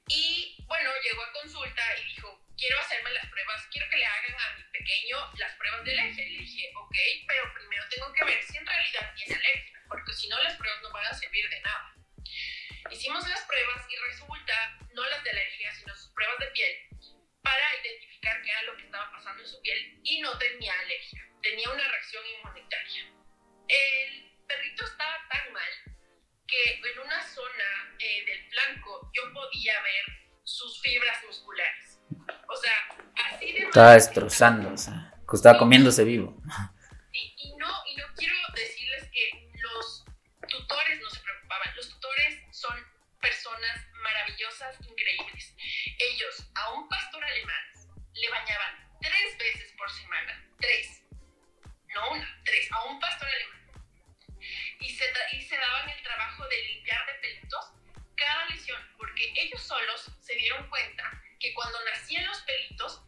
Y 0.08 0.56
bueno, 0.66 0.90
llegó 1.04 1.22
a 1.22 1.32
consulta 1.32 1.82
y 1.98 2.14
dijo, 2.14 2.42
quiero 2.56 2.78
hacerme 2.80 3.10
las 3.12 3.26
pruebas, 3.26 3.66
quiero 3.70 3.88
que 3.90 3.96
le 3.96 4.06
hagan 4.06 4.34
a 4.34 4.58
mi 4.58 4.64
pequeño 4.72 5.16
las 5.38 5.54
pruebas 5.56 5.84
de 5.84 5.92
alergia. 5.92 6.24
Y 6.24 6.30
le 6.30 6.38
dije, 6.42 6.72
ok, 6.76 6.96
pero 7.28 7.54
primero 7.54 7.84
tengo 7.88 8.12
que 8.12 8.24
ver 8.24 8.42
si 8.42 8.58
en 8.58 8.66
realidad 8.66 9.14
tiene 9.14 9.34
alergia, 9.36 9.80
porque 9.88 10.12
si 10.12 10.28
no 10.28 10.42
las 10.42 10.56
pruebas 10.56 10.82
no 10.82 10.92
van 10.92 11.06
a 11.06 11.14
servir 11.14 11.48
de 11.48 11.60
nada. 11.60 11.91
Hicimos 12.92 13.26
las 13.26 13.40
pruebas 13.46 13.86
y 13.88 13.96
resulta, 14.10 14.52
no 14.94 15.02
las 15.08 15.24
de 15.24 15.30
alergia, 15.30 15.72
sino 15.74 15.94
sus 15.96 16.12
pruebas 16.12 16.38
de 16.40 16.46
piel, 16.48 16.72
para 17.42 17.64
identificar 17.82 18.42
qué 18.42 18.50
era 18.50 18.62
lo 18.64 18.76
que 18.76 18.84
estaba 18.84 19.10
pasando 19.10 19.42
en 19.42 19.48
su 19.48 19.60
piel 19.62 19.98
y 20.04 20.20
no 20.20 20.36
tenía 20.36 20.72
alergia, 20.78 21.26
tenía 21.42 21.70
una 21.70 21.88
reacción 21.88 22.22
inmunitaria. 22.38 23.04
El 23.66 24.36
perrito 24.46 24.84
estaba 24.84 25.16
tan 25.30 25.52
mal 25.54 25.72
que 26.46 26.90
en 26.90 26.98
una 26.98 27.22
zona 27.22 27.96
eh, 27.98 28.24
del 28.26 28.50
flanco 28.50 29.10
yo 29.14 29.32
podía 29.32 29.80
ver 29.80 30.38
sus 30.44 30.80
fibras 30.82 31.24
musculares. 31.26 31.98
O 32.46 32.56
sea, 32.56 32.74
así 33.32 33.52
de... 33.52 33.60
Estaba 33.60 33.94
destrozando, 33.94 34.74
o 34.74 34.76
sea, 34.76 35.14
estaba 35.32 35.58
comiéndose 35.58 36.04
vivo. 36.04 36.36
Se, 55.02 55.36
y 55.36 55.42
se 55.42 55.56
daban 55.56 55.88
el 55.88 56.02
trabajo 56.02 56.46
de 56.48 56.62
limpiar 56.62 57.06
de 57.06 57.14
pelitos 57.14 57.72
cada 58.16 58.46
lesión, 58.46 58.80
porque 58.96 59.32
ellos 59.36 59.62
solos 59.62 60.10
se 60.20 60.34
dieron 60.34 60.68
cuenta 60.68 61.22
que 61.40 61.52
cuando 61.54 61.78
nacían 61.84 62.24
los 62.26 62.40
pelitos, 62.42 63.02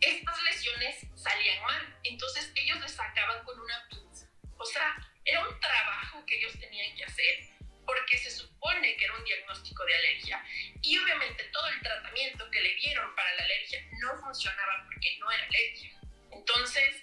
estas 0.00 0.42
lesiones 0.44 1.06
salían 1.14 1.62
mal. 1.62 1.98
Entonces 2.04 2.52
ellos 2.54 2.80
les 2.80 2.92
sacaban 2.92 3.44
con 3.44 3.58
una 3.58 3.88
pinza. 3.88 4.26
O 4.56 4.64
sea, 4.64 4.96
era 5.24 5.46
un 5.46 5.60
trabajo 5.60 6.24
que 6.26 6.36
ellos 6.38 6.58
tenían 6.58 6.94
que 6.96 7.04
hacer 7.04 7.50
porque 7.84 8.18
se 8.18 8.30
supone 8.30 8.96
que 8.96 9.04
era 9.04 9.14
un 9.14 9.24
diagnóstico 9.24 9.84
de 9.84 9.94
alergia 9.96 10.44
y 10.82 10.96
obviamente 10.98 11.44
todo 11.44 11.66
el 11.68 11.80
tratamiento 11.80 12.48
que 12.50 12.60
le 12.60 12.74
dieron 12.76 13.14
para 13.16 13.34
la 13.34 13.42
alergia 13.42 13.84
no 14.00 14.16
funcionaba 14.20 14.84
porque 14.84 15.18
no 15.18 15.30
era 15.30 15.44
alergia. 15.44 16.00
Entonces, 16.30 17.02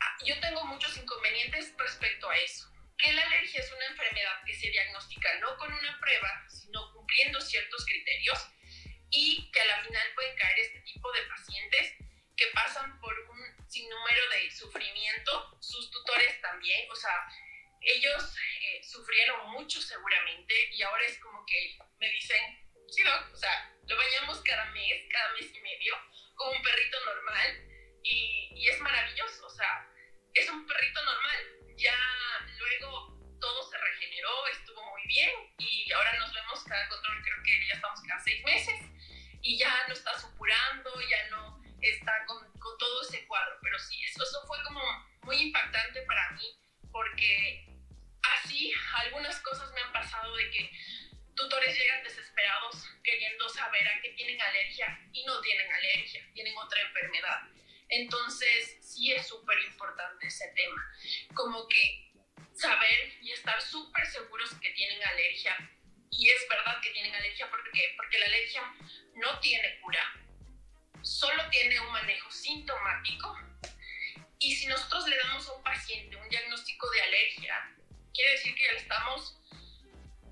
ah, 0.00 0.16
yo 0.24 0.38
tengo 0.40 0.64
muchos 0.66 0.96
inconvenientes 0.98 1.74
respecto 1.78 2.28
a 2.28 2.36
eso. 2.36 2.69
Que 3.00 3.12
la 3.12 3.22
alergia 3.22 3.60
es 3.60 3.72
una 3.72 3.86
enfermedad 3.86 4.44
que 4.44 4.54
se 4.54 4.68
diagnostica 4.68 5.34
no 5.40 5.56
con 5.56 5.72
una 5.72 5.98
prueba, 6.00 6.44
sino 6.48 6.92
cumpliendo 6.92 7.40
ciertos 7.40 7.84
criterios 7.86 8.38
y 9.10 9.50
que 9.50 9.60
a 9.60 9.64
la 9.64 9.84
final 9.84 10.06
pueden 10.14 10.36
caer 10.36 10.58
este 10.58 10.80
tipo 10.80 11.10
de 11.12 11.22
pacientes 11.22 11.94
que 12.36 12.46
pasan 12.54 13.00
por 13.00 13.18
un 13.18 13.70
sinnúmero 13.70 14.28
de 14.30 14.50
sufrimiento, 14.50 15.56
sus 15.60 15.90
tutores 15.90 16.40
también, 16.40 16.90
o 16.90 16.94
sea, 16.94 17.26
ellos 17.80 18.36
eh, 18.62 18.82
sufrieron 18.84 19.50
mucho 19.50 19.80
seguramente 19.80 20.54
y 20.72 20.82
ahora 20.82 21.04
es 21.04 21.18
como 21.18 21.44
que 21.46 21.78
me 21.98 22.10
dicen, 22.10 22.70
sí, 22.88 23.02
no, 23.02 23.12
o 23.32 23.36
sea, 23.36 23.74
lo 23.86 23.96
bañamos 23.96 24.42
cada 24.42 24.66
mes, 24.66 25.06
cada 25.10 25.32
mes 25.32 25.54
y 25.54 25.60
medio, 25.60 25.94
como 26.34 26.52
un 26.52 26.62
perrito 26.62 27.04
normal 27.04 28.00
y, 28.02 28.52
y, 28.54 28.68
es 28.68 28.78
maravilloso, 28.80 29.46
o 29.46 29.50
sea, 29.50 29.88
es 30.34 30.48
un 30.48 30.66
perrito 30.66 31.02
normal. 31.02 31.59
Ya 31.80 31.96
luego 32.58 33.18
todo 33.40 33.70
se 33.70 33.78
regeneró, 33.78 34.46
estuvo 34.48 34.84
muy 34.90 35.02
bien 35.06 35.30
y 35.56 35.90
ahora 35.92 36.18
nos 36.18 36.30
vemos 36.34 36.62
cada 36.64 36.86
control, 36.88 37.22
creo 37.22 37.42
que 37.42 37.66
ya 37.68 37.74
estamos 37.74 38.00
cada 38.06 38.20
seis 38.20 38.44
meses 38.44 38.80
y 39.40 39.56
ya 39.56 39.88
no 39.88 39.94
está 39.94 40.18
supurando, 40.18 40.90
ya 41.08 41.30
no 41.30 41.58
está 41.80 42.26
con, 42.26 42.36
con 42.58 42.76
todo 42.76 43.00
ese 43.00 43.26
cuadro, 43.26 43.56
pero 43.62 43.78
sí, 43.78 43.98
eso, 44.04 44.22
eso 44.22 44.46
fue 44.46 44.62
como 44.64 44.82
muy 45.22 45.36
impactante 45.36 46.02
para 46.02 46.30
mí 46.32 46.44
porque 46.92 47.66
así 48.36 48.74
algunas 48.96 49.40
cosas 49.40 49.72
me 49.72 49.80
han 49.80 49.92
pasado 49.92 50.36
de 50.36 50.50
que 50.50 50.70
tutores 51.34 51.78
llegan 51.78 52.04
desesperados 52.04 52.84
queriendo 53.02 53.48
saber 53.48 53.88
a 53.88 54.00
qué 54.02 54.10
tienen 54.10 54.38
alergia 54.38 55.00
y 55.12 55.24
no 55.24 55.40
tienen 55.40 55.72
alergia, 55.72 56.28
tienen 56.34 56.54
otra 56.58 56.82
enfermedad. 56.82 57.40
Entonces, 57.90 58.78
sí 58.80 59.12
es 59.12 59.26
súper 59.26 59.58
importante 59.64 60.26
ese 60.26 60.46
tema, 60.54 60.94
como 61.34 61.66
que 61.66 62.12
saber 62.52 63.14
y 63.20 63.32
estar 63.32 63.60
súper 63.60 64.06
seguros 64.06 64.54
que 64.60 64.70
tienen 64.70 65.02
alergia. 65.02 65.56
Y 66.10 66.28
es 66.28 66.46
verdad 66.48 66.80
que 66.80 66.90
tienen 66.90 67.14
alergia 67.14 67.50
porque, 67.50 67.94
porque 67.96 68.18
la 68.18 68.26
alergia 68.26 68.62
no 69.16 69.40
tiene 69.40 69.80
cura, 69.80 70.04
solo 71.02 71.48
tiene 71.50 71.80
un 71.80 71.90
manejo 71.92 72.30
sintomático. 72.30 73.36
Y 74.38 74.54
si 74.54 74.66
nosotros 74.68 75.08
le 75.08 75.16
damos 75.18 75.48
a 75.48 75.52
un 75.52 75.62
paciente 75.62 76.16
un 76.16 76.28
diagnóstico 76.28 76.88
de 76.90 77.02
alergia, 77.02 77.76
quiere 78.14 78.32
decir 78.32 78.54
que 78.54 78.64
ya 78.64 78.72
le 78.72 78.78
estamos 78.78 79.36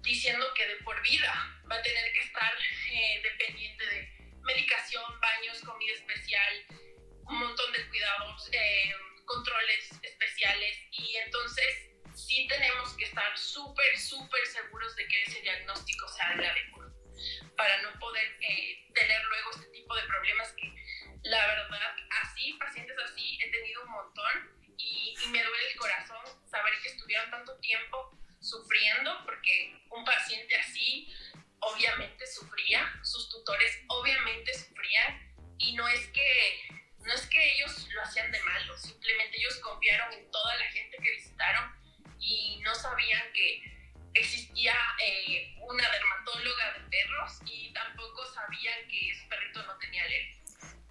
diciendo 0.02 0.46
que 0.54 0.66
de 0.66 0.76
por 0.76 1.02
vida 1.02 1.60
va 1.70 1.76
a 1.76 1.82
tener 1.82 2.12
que 2.12 2.20
estar 2.20 2.52
eh, 2.92 3.20
dependiente 3.22 3.84
de 3.86 4.08
medicación, 4.42 5.20
baños, 5.20 5.60
comida 5.60 5.92
especial, 5.92 6.64
un 7.28 7.38
montón 7.38 7.73
de 7.73 7.88
cuidados, 7.88 8.49
eh, 8.52 8.92
controles 9.25 9.90
especiales 10.02 10.78
súper, 13.38 13.99
súper 13.99 14.47
seguros 14.47 14.94
de 14.97 15.06
que 15.06 15.23
ese 15.23 15.40
diagnóstico 15.42 16.08
sea 16.08 16.32
el 16.35 16.44
adecuado, 16.44 16.92
para 17.56 17.80
no 17.82 17.99
poder 17.99 18.37
eh, 18.40 18.87
tener 18.94 19.23
luego 19.25 19.50
este 19.50 19.66
tipo 19.70 19.94
de 19.94 20.02
problemas 20.02 20.52
que 20.52 20.75
la 21.25 21.47
verdad, 21.47 21.97
así, 22.23 22.52
pacientes 22.54 22.97
así, 23.04 23.38
he 23.42 23.50
tenido 23.50 23.82
un 23.82 23.90
montón 23.90 24.75
y, 24.76 25.14
y 25.20 25.26
me 25.28 25.42
duele 25.42 25.70
el 25.73 25.78
corazón 25.78 26.25
saber 26.49 26.73
que 26.82 26.88
estuvieron 26.88 27.30
tanto 27.30 27.58
tiempo 27.58 28.16
sufriendo, 28.40 29.25
porque 29.25 29.75
un 29.90 30.04
paciente 30.04 30.56
así 30.56 31.12
obviamente 31.61 32.26
sufría, 32.26 33.00
sus 33.02 33.28
tutores 33.30 33.82
obviamente 33.88 34.54
sufrían, 34.54 35.35
y 35.58 35.75
no 35.75 35.88
es 35.88 36.06
que 36.08 36.68
no 37.08 37.14
es 37.14 37.26
que 37.26 37.40
ellos 37.54 37.88
lo 37.94 38.02
hacían 38.02 38.30
de 38.30 38.38
malo, 38.40 38.76
simplemente 38.76 39.38
ellos 39.38 39.58
confiaron 39.64 40.12
en 40.12 40.30
toda 40.30 40.54
la 40.56 40.64
gente 40.64 40.98
que 41.02 41.10
visitaron 41.10 41.72
y 42.20 42.60
no 42.62 42.74
sabían 42.74 43.22
que 43.32 43.62
existía 44.12 44.74
eh, 45.02 45.56
una 45.62 45.84
dermatóloga 45.88 46.74
de 46.74 46.80
perros 46.90 47.40
y 47.46 47.72
tampoco 47.72 48.26
sabían 48.26 48.86
que 48.90 49.10
ese 49.10 49.26
perrito 49.26 49.62
no 49.66 49.78
tenía 49.78 50.02
alergia. 50.04 50.36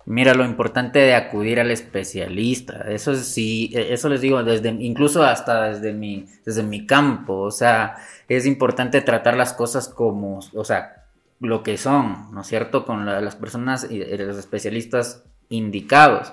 Mira 0.05 0.33
lo 0.33 0.45
importante 0.45 0.99
de 0.99 1.13
acudir 1.13 1.59
al 1.59 1.69
especialista, 1.69 2.85
eso 2.87 3.13
sí, 3.15 3.71
e, 3.75 3.93
eso 3.93 4.09
les 4.09 4.21
digo 4.21 4.41
desde 4.43 4.69
incluso 4.69 5.23
hasta 5.23 5.69
desde 5.69 5.93
mi 5.93 6.25
desde 6.45 6.63
mi 6.63 6.87
campo, 6.87 7.41
o 7.41 7.51
sea, 7.51 7.97
es 8.27 8.47
importante 8.47 9.01
tratar 9.01 9.37
las 9.37 9.53
cosas 9.53 9.87
como, 9.87 10.39
o 10.39 10.65
sea, 10.65 11.05
lo 11.39 11.61
que 11.61 11.77
son, 11.77 12.33
¿no 12.33 12.41
es 12.41 12.47
cierto? 12.47 12.85
Con 12.85 13.05
las 13.05 13.35
personas 13.35 13.85
y 13.91 13.99
los 13.99 14.37
especialistas 14.37 15.23
indicados. 15.49 16.31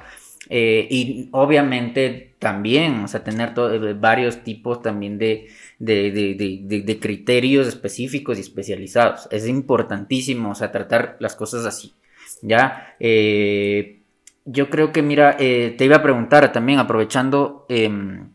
Eh, 0.50 0.86
y 0.90 1.28
obviamente 1.32 2.34
también, 2.38 3.04
o 3.04 3.08
sea, 3.08 3.24
tener 3.24 3.54
eh, 3.56 3.94
varios 3.98 4.44
tipos 4.44 4.82
también 4.82 5.18
de, 5.18 5.48
de, 5.78 6.98
criterios 7.00 7.66
específicos 7.66 8.38
y 8.38 8.42
especializados. 8.42 9.28
Es 9.30 9.48
importantísimo, 9.48 10.50
o 10.50 10.54
sea, 10.54 10.70
tratar 10.72 11.16
las 11.20 11.34
cosas 11.34 11.64
así. 11.64 11.94
¿Ya? 12.42 12.94
Eh, 13.00 14.00
yo 14.44 14.68
creo 14.68 14.92
que, 14.92 15.02
mira, 15.02 15.36
te 15.38 15.76
iba 15.80 15.96
a 15.96 16.02
preguntar 16.02 16.52
también, 16.52 16.78
aprovechando, 16.78 17.64
em, 17.70 18.28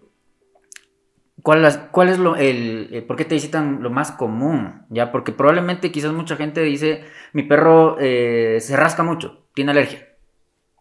¿cuál, 1.44 1.90
¿cuál, 1.92 2.10
es 2.10 2.18
lo, 2.18 2.36
el, 2.36 3.04
por 3.08 3.16
qué 3.16 3.26
te 3.26 3.36
visitan 3.36 3.84
lo 3.84 3.92
más 3.92 4.12
común? 4.12 4.82
¿Ya? 4.90 5.12
Porque 5.12 5.32
probablemente 5.32 5.92
quizás 5.92 6.12
mucha 6.12 6.36
gente 6.36 6.64
dice, 6.64 7.04
mi 7.34 7.44
perro 7.44 7.98
se 8.00 8.76
rasca 8.76 9.04
mucho, 9.04 9.46
tiene 9.54 9.72
alergia. 9.72 10.09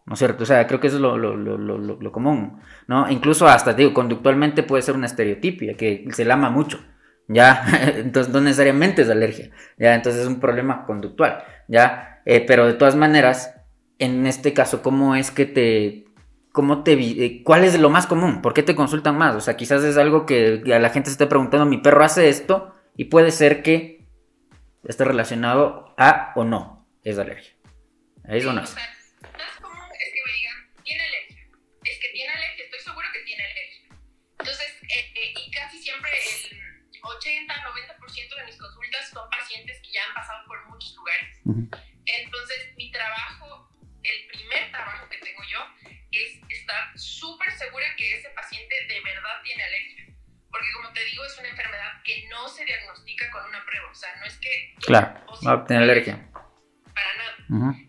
¿No 0.09 0.15
es 0.15 0.19
cierto? 0.19 0.41
O 0.41 0.45
sea, 0.47 0.65
creo 0.65 0.79
que 0.79 0.87
eso 0.87 0.95
es 0.95 1.01
lo, 1.03 1.17
lo, 1.19 1.37
lo, 1.37 1.77
lo, 1.77 2.11
común, 2.11 2.59
¿no? 2.87 3.07
Incluso 3.11 3.47
hasta, 3.47 3.73
digo, 3.73 3.93
conductualmente 3.93 4.63
puede 4.63 4.81
ser 4.81 4.95
una 4.95 5.05
estereotipia, 5.05 5.75
que 5.75 6.07
se 6.11 6.25
la 6.25 6.33
ama 6.33 6.49
mucho, 6.49 6.83
¿ya? 7.27 7.63
Entonces 7.95 8.33
no 8.33 8.41
necesariamente 8.41 9.03
es 9.03 9.09
alergia, 9.11 9.51
¿ya? 9.77 9.93
Entonces 9.93 10.23
es 10.23 10.27
un 10.27 10.39
problema 10.39 10.87
conductual, 10.87 11.43
¿ya? 11.67 12.21
Eh, 12.25 12.43
pero 12.45 12.65
de 12.65 12.73
todas 12.73 12.95
maneras, 12.95 13.55
en 13.99 14.25
este 14.25 14.51
caso, 14.51 14.81
¿cómo 14.81 15.15
es 15.15 15.29
que 15.29 15.45
te... 15.45 16.05
¿Cómo 16.51 16.81
te 16.81 16.93
eh, 16.93 17.43
¿Cuál 17.43 17.63
es 17.63 17.79
lo 17.79 17.91
más 17.91 18.07
común? 18.07 18.41
¿Por 18.41 18.55
qué 18.55 18.63
te 18.63 18.73
consultan 18.73 19.15
más? 19.15 19.35
O 19.35 19.41
sea, 19.41 19.55
quizás 19.55 19.83
es 19.83 19.97
algo 19.97 20.25
que 20.25 20.63
a 20.73 20.79
la 20.79 20.89
gente 20.89 21.09
se 21.09 21.13
esté 21.13 21.27
preguntando, 21.27 21.67
mi 21.67 21.77
perro 21.77 22.03
hace 22.03 22.27
esto, 22.29 22.73
y 22.97 23.05
puede 23.05 23.29
ser 23.29 23.61
que 23.61 24.07
esté 24.83 25.05
relacionado 25.05 25.93
a 25.99 26.33
o 26.35 26.43
no 26.43 26.87
es 27.03 27.19
alergia. 27.19 27.53
¿Es 28.23 28.43
o 28.47 28.53
no? 28.53 28.63
Han 39.99 40.13
pasado 40.13 40.45
por 40.47 40.65
muchos 40.69 40.95
lugares. 40.95 41.41
Entonces, 42.05 42.73
mi 42.75 42.91
trabajo, 42.91 43.69
el 44.03 44.27
primer 44.27 44.71
trabajo 44.71 45.07
que 45.09 45.17
tengo 45.17 45.43
yo, 45.43 45.59
es 46.11 46.39
estar 46.49 46.97
súper 46.97 47.51
segura 47.51 47.85
que 47.97 48.17
ese 48.17 48.29
paciente 48.31 48.75
de 48.87 49.01
verdad 49.01 49.41
tiene 49.43 49.63
alergia. 49.63 50.05
Porque 50.49 50.67
como 50.73 50.91
te 50.93 51.05
digo, 51.05 51.23
es 51.25 51.37
una 51.37 51.49
enfermedad 51.49 52.01
que 52.03 52.27
no 52.27 52.47
se 52.47 52.65
diagnostica 52.65 53.29
con 53.29 53.47
una 53.47 53.63
prueba. 53.65 53.91
O 53.91 53.95
sea, 53.95 54.15
no 54.15 54.25
es 54.25 54.37
que... 54.37 54.75
Claro, 54.81 55.25
va 55.45 55.53
a 55.53 55.65
tener 55.65 55.83
alergia. 55.83 56.27
Para 56.33 57.15
nada. 57.15 57.35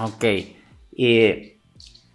Ok. 0.00 0.24
y 0.96 1.54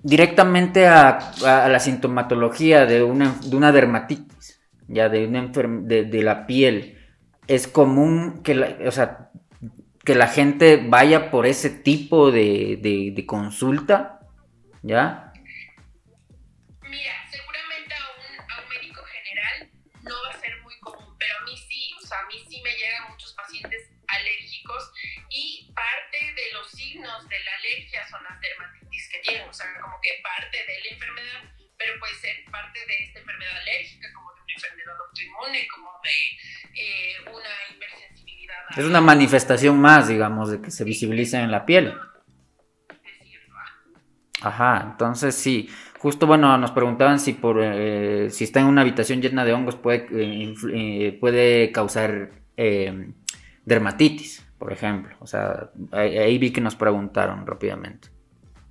directamente 0.01 0.87
a, 0.87 1.33
la 1.43 1.79
sintomatología 1.79 2.85
de 2.85 3.03
una, 3.03 3.35
de 3.43 3.55
una 3.55 3.71
dermatitis, 3.71 4.61
ya 4.87 5.09
de, 5.09 5.27
una 5.27 5.51
de, 5.83 6.05
de, 6.05 6.23
la 6.23 6.47
piel, 6.47 6.97
es 7.47 7.67
común 7.67 8.41
que 8.43 8.55
la, 8.55 8.77
o 8.87 8.91
sea, 8.91 9.29
que 10.03 10.15
la 10.15 10.27
gente 10.27 10.77
vaya 10.77 11.29
por 11.31 11.45
ese 11.45 11.69
tipo 11.69 12.31
de, 12.31 12.79
de 13.13 13.25
consulta, 13.25 14.21
¿ya? 14.81 15.29
de 16.89 17.18
que 29.21 29.31
tienen, 29.31 29.49
o 29.49 29.53
sea, 29.53 29.67
como 29.81 29.95
que 30.01 30.09
parte 30.23 30.57
de 30.57 30.79
la 30.83 30.89
enfermedad, 30.95 31.55
pero 31.77 31.99
puede 31.99 32.13
ser 32.15 32.35
parte 32.51 32.79
de 32.79 33.03
esta 33.05 33.19
enfermedad 33.19 33.57
alérgica, 33.61 34.07
como 34.13 34.33
de 34.33 34.41
una 34.41 34.53
enfermedad 34.53 34.95
autoinmune, 35.07 35.67
como 35.73 35.91
de 36.03 36.09
eh, 36.81 37.15
una 37.25 37.75
hipersensibilidad. 37.75 38.55
Es 38.77 38.85
una 38.85 39.01
manifestación 39.01 39.79
más, 39.79 40.07
digamos, 40.07 40.51
de 40.51 40.61
que 40.61 40.71
se 40.71 40.83
visibiliza 40.83 41.41
en 41.41 41.51
la 41.51 41.65
piel. 41.65 41.93
Ajá, 44.41 44.89
entonces 44.91 45.35
sí. 45.35 45.69
Justo, 45.97 46.25
bueno, 46.25 46.57
nos 46.57 46.71
preguntaban 46.71 47.19
si 47.19 47.33
por 47.33 47.59
eh, 47.61 48.29
si 48.29 48.45
está 48.45 48.61
en 48.61 48.67
una 48.67 48.81
habitación 48.81 49.21
llena 49.21 49.43
de 49.43 49.51
hongos 49.51 49.75
puede, 49.75 50.07
eh, 50.13 51.17
puede 51.19 51.73
causar 51.73 52.31
dermatitis 53.65 54.49
por 54.59 54.73
ejemplo. 54.73 55.15
O 55.21 55.25
sea, 55.25 55.71
ahí, 55.93 56.37
vi 56.37 56.51
que 56.51 56.61
nos 56.61 56.75
preguntaron 56.75 57.47
rápidamente. 57.47 58.09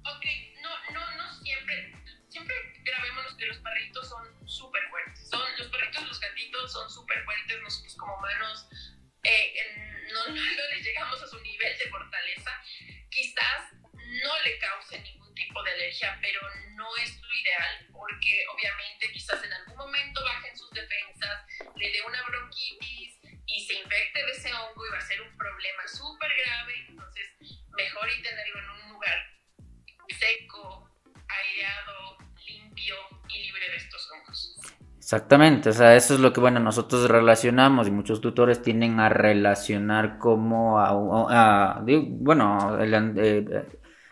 Ok, 0.03 0.25
Exactamente, 35.09 35.71
o 35.71 35.73
sea, 35.73 35.97
eso 35.97 36.13
es 36.13 36.21
lo 36.21 36.35
que, 36.35 36.41
bueno, 36.41 36.61
nosotros 36.61 37.09
relacionamos 37.09 37.89
y 37.89 37.91
muchos 37.91 38.21
tutores 38.21 38.61
tienden 38.61 39.01
a 39.01 39.09
relacionar 39.09 40.19
como 40.19 40.79
a, 40.79 41.81
bueno, 41.81 42.77
eh, 42.79 43.65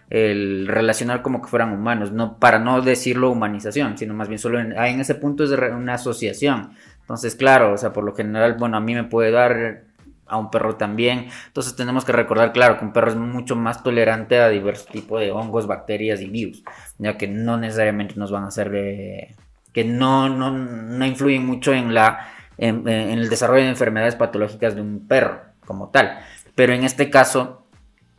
el, 0.09 0.67
relacionar 0.67 1.21
como 1.21 1.43
que 1.43 1.49
fueran 1.49 1.75
humanos, 1.75 2.13
no 2.13 2.39
para 2.39 2.59
no 2.59 2.81
decirlo 2.81 3.31
humanización, 3.31 3.99
sino 3.99 4.15
más 4.15 4.29
bien 4.29 4.39
solo 4.39 4.59
en, 4.59 4.73
en 4.73 5.01
ese 5.01 5.17
punto 5.17 5.45
es 5.45 5.51
una 5.51 5.95
asociación. 5.95 6.71
Entonces, 7.03 7.35
claro, 7.35 7.75
o 7.75 7.77
sea, 7.77 7.93
por 7.93 8.03
lo 8.03 8.15
general, 8.15 8.55
bueno, 8.59 8.79
a 8.79 8.81
mí 8.81 8.95
me 8.95 9.05
puede 9.05 9.31
dar 9.31 9.83
a 10.27 10.39
un 10.39 10.51
perro 10.51 10.77
también. 10.77 11.29
Entonces 11.49 11.77
tenemos 11.77 12.07
que 12.07 12.13
recordar, 12.13 12.55
claro, 12.55 12.79
que 12.79 12.87
un 12.87 12.95
perro 12.95 13.11
es 13.11 13.17
mucho 13.17 13.55
más 13.55 13.83
tolerante 13.83 14.41
a 14.41 14.49
diversos 14.49 14.87
tipos 14.87 15.21
de 15.21 15.31
hongos, 15.31 15.67
bacterias 15.67 16.23
y 16.23 16.31
virus, 16.31 16.65
ya 16.97 17.19
que 17.19 17.29
no 17.29 17.59
necesariamente 17.59 18.15
nos 18.17 18.31
van 18.31 18.45
a 18.45 18.49
hacer, 18.49 18.71
que 19.77 19.85
no, 19.85 20.31
no, 20.31 20.51
no, 20.53 21.05
influyen 21.05 21.45
mucho 21.45 21.75
en, 21.75 21.93
la, 21.93 22.31
en, 22.57 22.89
el 22.89 23.29
desarrollo 23.29 23.65
de 23.65 23.69
enfermedades 23.69 24.15
patológicas 24.15 24.75
de 24.75 24.81
un 24.81 25.07
perro 25.07 25.43
como 25.67 25.91
tal. 25.91 26.19
Pero 26.55 26.73
en 26.73 26.83
este 26.83 27.11
caso, 27.11 27.67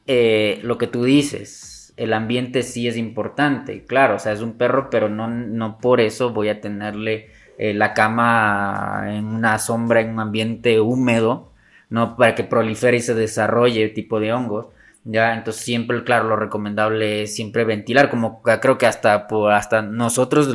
eh, 0.06 0.60
lo 0.62 0.78
que 0.78 0.86
tú 0.86 1.04
dices, 1.04 1.96
el 1.98 2.14
ambiente 2.14 2.62
sí 2.62 2.88
es 2.88 2.96
importante, 2.96 3.86
claro, 3.86 4.18
o 4.18 4.20
sea, 4.20 4.34
es 4.34 4.42
un 4.42 4.54
perro, 4.54 4.92
pero 4.92 5.10
no, 5.10 5.30
no 5.30 5.80
por 5.80 6.00
eso 6.00 6.30
voy 6.30 6.50
a 6.50 6.62
tenerle 6.62 7.32
eh, 7.58 7.74
la 7.74 7.96
cama 7.96 9.06
en 9.08 9.26
una 9.26 9.58
sombra, 9.58 10.02
en 10.02 10.12
un 10.12 10.20
ambiente 10.20 10.80
húmedo, 10.80 11.54
¿no? 11.90 12.18
Para 12.18 12.36
que 12.36 12.44
prolifere 12.44 12.98
y 12.98 13.02
se 13.02 13.16
desarrolle 13.16 13.90
tipo 13.90 14.20
de 14.20 14.32
hongos. 14.32 14.68
Ya, 15.10 15.36
entonces 15.36 15.64
siempre, 15.64 16.04
claro, 16.04 16.28
lo 16.28 16.36
recomendable 16.36 17.22
es 17.24 17.34
siempre 17.34 17.64
ventilar, 17.64 18.10
como 18.10 18.42
creo 18.44 18.78
que 18.78 18.88
hasta, 18.88 19.26
hasta 19.54 19.82
nosotros 19.82 20.54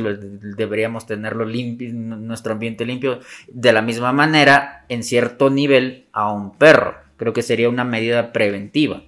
deberíamos 0.55 1.07
tenerlo 1.07 1.43
limpio, 1.43 1.91
nuestro 1.91 2.53
ambiente 2.53 2.85
limpio, 2.85 3.19
de 3.47 3.73
la 3.73 3.81
misma 3.81 4.13
manera, 4.13 4.85
en 4.89 5.03
cierto 5.03 5.49
nivel, 5.49 6.05
a 6.13 6.31
un 6.31 6.55
perro. 6.55 6.97
Creo 7.17 7.33
que 7.33 7.41
sería 7.41 7.67
una 7.67 7.83
medida 7.83 8.31
preventiva. 8.31 9.01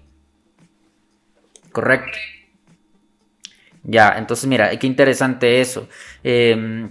Correcto. 1.72 2.18
Ya, 3.84 4.16
entonces 4.18 4.48
mira, 4.48 4.76
qué 4.80 4.88
interesante 4.88 5.62
eso. 5.62 5.88
Eh, 6.24 6.90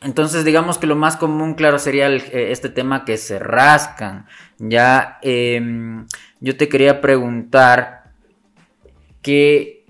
entonces, 0.00 0.44
digamos 0.44 0.78
que 0.78 0.86
lo 0.86 0.94
más 0.94 1.16
común, 1.16 1.54
claro, 1.54 1.78
sería 1.78 2.08
eh, 2.08 2.52
este 2.52 2.68
tema 2.68 3.04
que 3.04 3.16
se 3.16 3.38
rascan. 3.38 4.26
Ya, 4.58 5.18
em, 5.22 6.06
yo 6.40 6.56
te 6.56 6.68
quería 6.68 7.00
preguntar, 7.00 8.12
¿qué, 9.22 9.84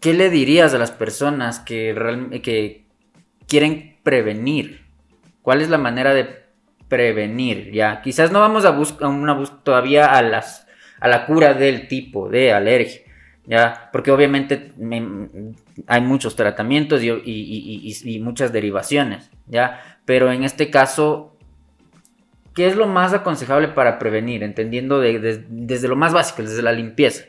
¿qué, 0.00 0.14
le 0.14 0.30
dirías 0.30 0.74
a 0.74 0.78
las 0.78 0.90
personas 0.90 1.60
que, 1.60 2.40
que 2.42 2.84
quieren 3.46 3.96
prevenir? 4.02 4.84
¿Cuál 5.42 5.60
es 5.60 5.68
la 5.68 5.78
manera 5.78 6.14
de 6.14 6.44
prevenir? 6.88 7.72
Ya, 7.72 8.02
quizás 8.02 8.32
no 8.32 8.40
vamos 8.40 8.64
a 8.64 8.70
buscar 8.70 9.10
todavía 9.62 10.06
a, 10.06 10.22
las, 10.22 10.66
a 11.00 11.08
la 11.08 11.26
cura 11.26 11.54
del 11.54 11.88
tipo 11.88 12.28
de 12.28 12.52
alergia 12.52 13.04
¿ya? 13.46 13.90
Porque 13.92 14.10
obviamente 14.10 14.72
hay 15.86 16.00
muchos 16.00 16.36
tratamientos 16.36 17.02
y, 17.02 18.20
muchas 18.22 18.52
derivaciones, 18.52 19.30
¿ya? 19.46 19.98
Pero 20.04 20.32
en 20.32 20.44
este 20.44 20.70
caso, 20.70 21.33
¿qué 22.54 22.66
es 22.66 22.76
lo 22.76 22.86
más 22.86 23.12
aconsejable 23.12 23.68
para 23.68 23.98
prevenir? 23.98 24.42
Entendiendo 24.42 25.00
desde 25.00 25.88
lo 25.88 25.96
más 25.96 26.12
básico, 26.12 26.42
desde 26.42 26.62
la 26.62 26.72
limpieza. 26.72 27.24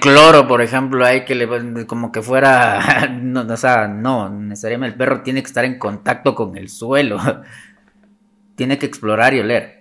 Cloro, 0.00 0.48
por 0.48 0.62
ejemplo, 0.62 1.04
hay 1.04 1.24
que 1.24 1.34
le 1.34 1.86
como 1.86 2.10
que 2.10 2.22
fuera, 2.22 3.08
no, 3.22 3.42
o 3.42 3.56
sea, 3.56 3.86
no, 3.86 4.28
necesariamente 4.28 4.94
el 4.94 4.98
perro 4.98 5.22
tiene 5.22 5.42
que 5.42 5.46
estar 5.46 5.64
en 5.64 5.78
contacto 5.78 6.34
con 6.34 6.56
el 6.56 6.68
suelo, 6.68 7.18
tiene 8.56 8.78
que 8.78 8.86
explorar 8.86 9.34
y 9.34 9.40
oler. 9.40 9.79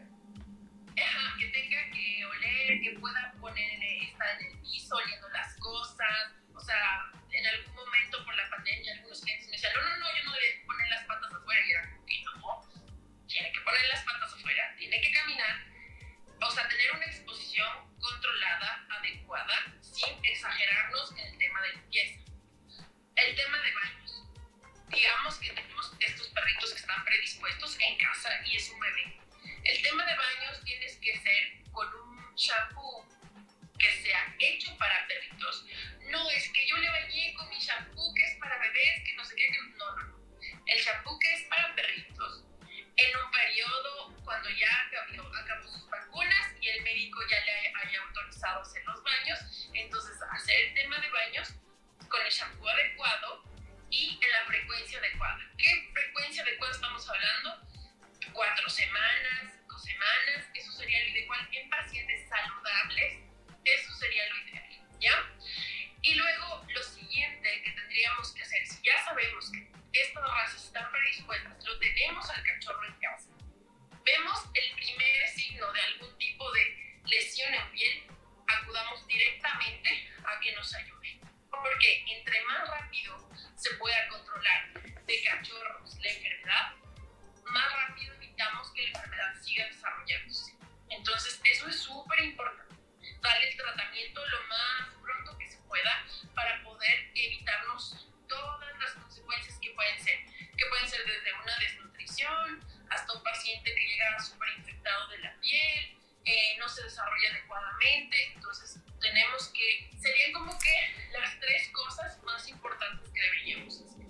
desarrollándose. 90.09 90.53
Entonces, 90.89 91.39
eso 91.43 91.67
es 91.67 91.75
súper 91.77 92.23
importante. 92.23 92.75
Darle 93.21 93.49
el 93.49 93.57
tratamiento 93.57 94.21
lo 94.25 94.47
más 94.47 94.89
pronto 95.01 95.37
que 95.37 95.47
se 95.47 95.57
pueda 95.67 96.05
para 96.33 96.63
poder 96.63 97.11
evitarnos 97.13 98.07
todas 98.27 98.79
las 98.79 98.93
consecuencias 98.93 99.57
que 99.61 99.69
pueden 99.71 99.99
ser, 100.03 100.19
que 100.57 100.65
pueden 100.69 100.87
ser 100.87 101.01
desde 101.05 101.33
una 101.33 101.57
desnutrición 101.59 102.63
hasta 102.89 103.13
un 103.13 103.23
paciente 103.23 103.75
que 103.75 103.87
llega 103.87 104.19
súper 104.19 104.49
infectado 104.57 105.09
de 105.09 105.17
la 105.19 105.35
piel, 105.39 105.97
eh, 106.25 106.57
no 106.59 106.67
se 106.67 106.83
desarrolla 106.83 107.29
adecuadamente. 107.31 108.33
Entonces, 108.35 108.79
tenemos 108.99 109.49
que, 109.49 109.91
serían 109.99 110.33
como 110.33 110.57
que 110.57 111.19
las 111.19 111.39
tres 111.39 111.69
cosas 111.69 112.23
más 112.23 112.47
importantes 112.49 113.09
que 113.11 113.21
deberíamos 113.21 113.81
hacer. 113.81 114.07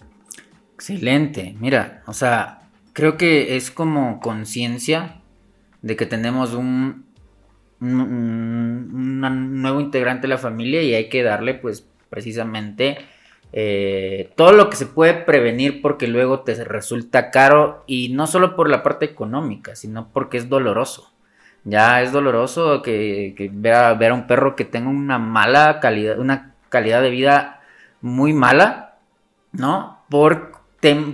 Excelente, 0.75 1.53
mira, 1.57 2.03
o 2.05 2.13
sea, 2.13 2.61
creo 2.93 3.17
que 3.17 3.57
es 3.57 3.69
como 3.69 4.21
conciencia 4.21 5.18
de 5.81 5.95
que 5.95 6.05
tenemos 6.05 6.53
un, 6.53 7.05
un, 7.81 9.61
nuevo 9.61 9.79
integrante 9.79 10.23
de 10.23 10.33
la 10.33 10.37
familia 10.37 10.81
y 10.81 10.93
hay 10.93 11.09
que 11.09 11.23
darle 11.23 11.53
pues 11.53 11.87
precisamente 12.09 12.97
eh, 13.51 14.31
todo 14.35 14.51
lo 14.51 14.69
que 14.69 14.75
se 14.75 14.85
puede 14.85 15.13
prevenir 15.13 15.81
porque 15.81 16.07
luego 16.07 16.41
te 16.41 16.63
resulta 16.63 17.31
caro 17.31 17.83
y 17.87 18.09
no 18.09 18.27
solo 18.27 18.55
por 18.55 18.69
la 18.69 18.83
parte 18.83 19.05
económica, 19.05 19.75
sino 19.75 20.09
porque 20.11 20.37
es 20.37 20.49
doloroso. 20.49 21.13
Ya 21.65 22.01
es 22.01 22.11
doloroso 22.11 22.81
que, 22.81 23.33
que 23.37 23.49
ver, 23.51 23.73
a, 23.73 23.93
ver, 23.93 24.11
a, 24.11 24.15
un 24.15 24.27
perro 24.27 24.55
que 24.55 24.65
tenga 24.65 24.89
una 24.89 25.19
mala 25.19 25.79
calidad, 25.79 26.17
una 26.19 26.55
calidad 26.69 27.01
de 27.01 27.09
vida 27.09 27.61
muy 28.01 28.33
mala, 28.33 28.97
¿no? 29.51 30.03
Por, 30.09 30.51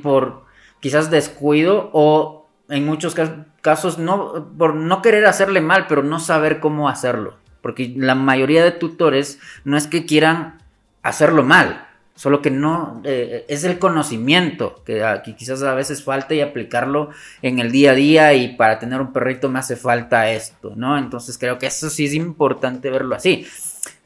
por 0.03 0.45
quizás 0.79 1.09
descuido 1.09 1.89
o 1.93 2.34
en 2.69 2.85
muchos 2.85 3.15
casos 3.61 3.97
no, 3.97 4.51
por 4.57 4.75
no 4.75 5.01
querer 5.01 5.25
hacerle 5.25 5.61
mal, 5.61 5.85
pero 5.87 6.03
no 6.03 6.19
saber 6.19 6.59
cómo 6.59 6.89
hacerlo. 6.89 7.35
Porque 7.61 7.93
la 7.95 8.15
mayoría 8.15 8.63
de 8.63 8.71
tutores 8.71 9.39
no 9.63 9.77
es 9.77 9.87
que 9.87 10.05
quieran 10.05 10.61
hacerlo 11.01 11.43
mal, 11.43 11.87
solo 12.15 12.41
que 12.41 12.51
no 12.51 13.01
eh, 13.03 13.45
es 13.47 13.63
el 13.63 13.77
conocimiento 13.77 14.81
que 14.85 15.03
aquí 15.03 15.33
quizás 15.33 15.61
a 15.63 15.73
veces 15.73 16.03
falta 16.03 16.33
y 16.33 16.41
aplicarlo 16.41 17.09
en 17.41 17.59
el 17.59 17.71
día 17.71 17.91
a 17.91 17.95
día 17.95 18.33
y 18.33 18.55
para 18.55 18.79
tener 18.79 19.01
un 19.01 19.11
perrito 19.11 19.49
me 19.49 19.59
hace 19.59 19.75
falta 19.75 20.29
esto, 20.31 20.73
¿no? 20.75 20.97
Entonces 20.97 21.37
creo 21.37 21.59
que 21.59 21.67
eso 21.67 21.89
sí 21.89 22.05
es 22.05 22.13
importante 22.13 22.89
verlo 22.89 23.15
así. 23.15 23.45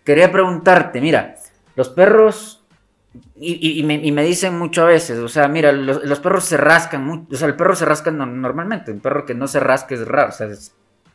Quería 0.04 0.32
preguntarte, 0.32 1.02
mira, 1.02 1.36
los 1.76 1.90
perros 1.90 2.59
y, 3.36 3.84
me, 3.84 4.24
dicen 4.24 4.58
mucho 4.58 4.84
a 4.84 4.86
veces, 4.86 5.18
o 5.20 5.28
sea, 5.28 5.48
mira, 5.48 5.72
los, 5.72 6.20
perros 6.20 6.46
se 6.46 6.58
rascan, 6.58 7.04
mucho, 7.04 7.28
o 7.32 7.36
sea, 7.36 7.48
el 7.48 7.56
perro 7.56 7.76
se 7.76 7.86
rasca 7.86 8.12
normalmente, 8.12 8.92
un 8.92 9.00
perro 9.00 9.26
que 9.26 9.34
no 9.34 9.48
se 9.48 9.60
rasca 9.60 9.96
es 9.96 10.08
raro, 10.08 10.30
o 10.30 10.32
sea, 10.32 10.48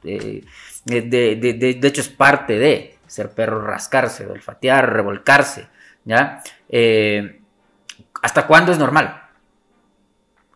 eh, 0.04 0.44
de, 0.84 1.78
hecho 1.82 2.00
es 2.00 2.08
parte 2.08 2.58
de 2.58 2.98
ser 3.06 3.30
perro 3.30 3.64
rascarse, 3.64 4.26
olfatear, 4.26 4.92
revolcarse, 4.92 5.68
¿ya? 6.04 6.42
Eh, 6.68 7.40
¿Hasta 8.22 8.46
cuándo 8.46 8.72
es 8.72 8.78
normal? 8.78 9.22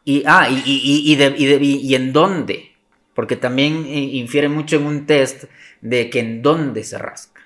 Y, 0.05 0.25
ah, 0.27 0.49
y, 0.51 0.63
y, 0.65 1.95
en 1.95 2.13
dónde, 2.13 2.73
porque 3.15 3.37
también 3.37 3.87
infiere 3.87 4.49
mucho 4.49 4.77
en 4.77 4.87
un 4.87 5.07
test 5.07 5.45
de 5.83 6.11
que 6.11 6.21
en 6.21 6.43
dónde 6.43 6.83
se 6.83 6.99
rasca. 6.99 7.38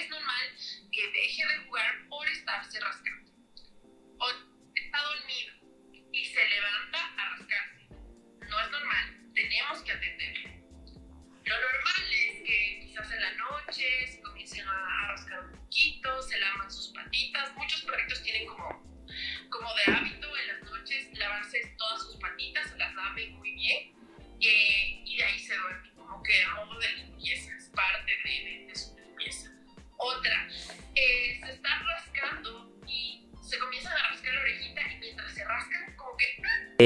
es 0.00 0.08
normal 0.08 0.56
que 0.92 1.08
deje 1.12 1.46
de 1.46 1.64
jugar 1.66 2.08
por 2.08 2.28
estarse 2.28 2.80
rascando. 2.80 3.30
O 4.18 4.30
está 4.74 5.02
dormido 5.02 5.54
y 6.12 6.24
se 6.24 6.48
levanta 6.48 7.14
a 7.16 7.36
rascarse. 7.36 7.88
No 8.48 8.60
es 8.60 8.70
normal, 8.70 9.32
tenemos 9.34 9.82
que 9.82 9.92
atenderlo. 9.92 10.50
Lo 11.44 11.54
normal 11.60 12.12
es 12.12 12.42
que 12.42 12.80
quizás 12.86 13.10
en 13.10 13.20
la 13.20 13.32
noche 13.34 14.06
se 14.06 14.20
comiencen 14.22 14.66
a, 14.66 15.08
rascar 15.08 15.44
un 15.44 15.52
poquito, 15.52 16.22
se 16.22 16.38
laman 16.38 16.70
sus 16.70 16.88
patitas, 16.94 17.53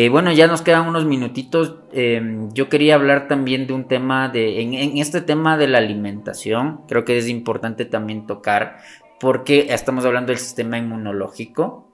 Eh, 0.01 0.11
bueno, 0.11 0.31
ya 0.31 0.47
nos 0.47 0.63
quedan 0.63 0.87
unos 0.87 1.07
minutitos. 1.07 1.75
Em, 1.91 2.53
yo 2.53 2.69
quería 2.69 2.95
hablar 2.95 3.27
también 3.27 3.67
de 3.67 3.73
un 3.73 3.89
tema 3.89 4.29
de, 4.29 4.61
en, 4.63 4.97
este 4.97 5.21
tema 5.23 5.57
de 5.57 5.67
la 5.67 5.79
alimentación, 5.79 6.83
creo 6.87 7.05
que 7.05 7.19
es 7.19 7.29
importante 7.29 7.85
también 7.85 8.25
tocar, 8.25 8.79
porque 9.19 9.67
estamos 9.71 10.05
hablando 10.05 10.29
del 10.31 10.39
sistema 10.39 10.79
inmunológico. 10.79 11.93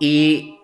Y 0.00 0.58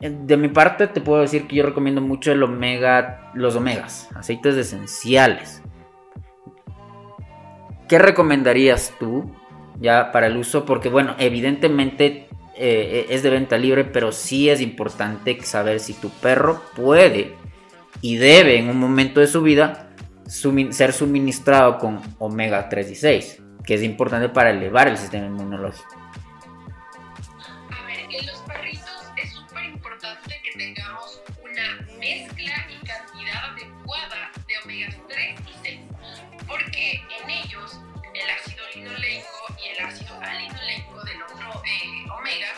eh, 0.00 0.16
de 0.16 0.36
mi 0.36 0.46
parte 0.46 0.86
te 0.86 1.00
puedo 1.00 1.22
decir 1.22 1.48
que 1.48 1.56
yo 1.56 1.64
recomiendo 1.64 2.00
mucho 2.00 2.30
el 2.30 2.40
omega, 2.44 3.32
los 3.34 3.56
omegas, 3.56 4.08
aceites 4.14 4.54
esenciales. 4.54 5.60
¿Qué 7.88 7.98
recomendarías 7.98 8.94
tú 9.00 9.34
ya 9.80 10.12
para 10.12 10.28
el 10.28 10.36
uso? 10.36 10.64
Porque 10.64 10.88
bueno, 10.88 11.16
evidentemente 11.18 12.28
eh, 12.58 13.06
es 13.10 13.22
de 13.22 13.30
venta 13.30 13.56
libre, 13.56 13.84
pero 13.84 14.12
sí 14.12 14.50
es 14.50 14.60
importante 14.60 15.38
saber 15.42 15.80
si 15.80 15.94
tu 15.94 16.10
perro 16.10 16.62
puede 16.74 17.34
y 18.00 18.16
debe 18.16 18.58
en 18.58 18.68
un 18.68 18.78
momento 18.78 19.20
de 19.20 19.26
su 19.26 19.42
vida 19.42 19.90
ser 20.26 20.92
suministrado 20.92 21.78
con 21.78 22.00
omega 22.18 22.68
3 22.68 22.90
y 22.90 22.94
6, 22.94 23.42
que 23.64 23.74
es 23.74 23.82
importante 23.82 24.28
para 24.28 24.50
elevar 24.50 24.88
el 24.88 24.96
sistema 24.96 25.26
inmunológico. 25.26 26.07
Pacientes 42.28 42.57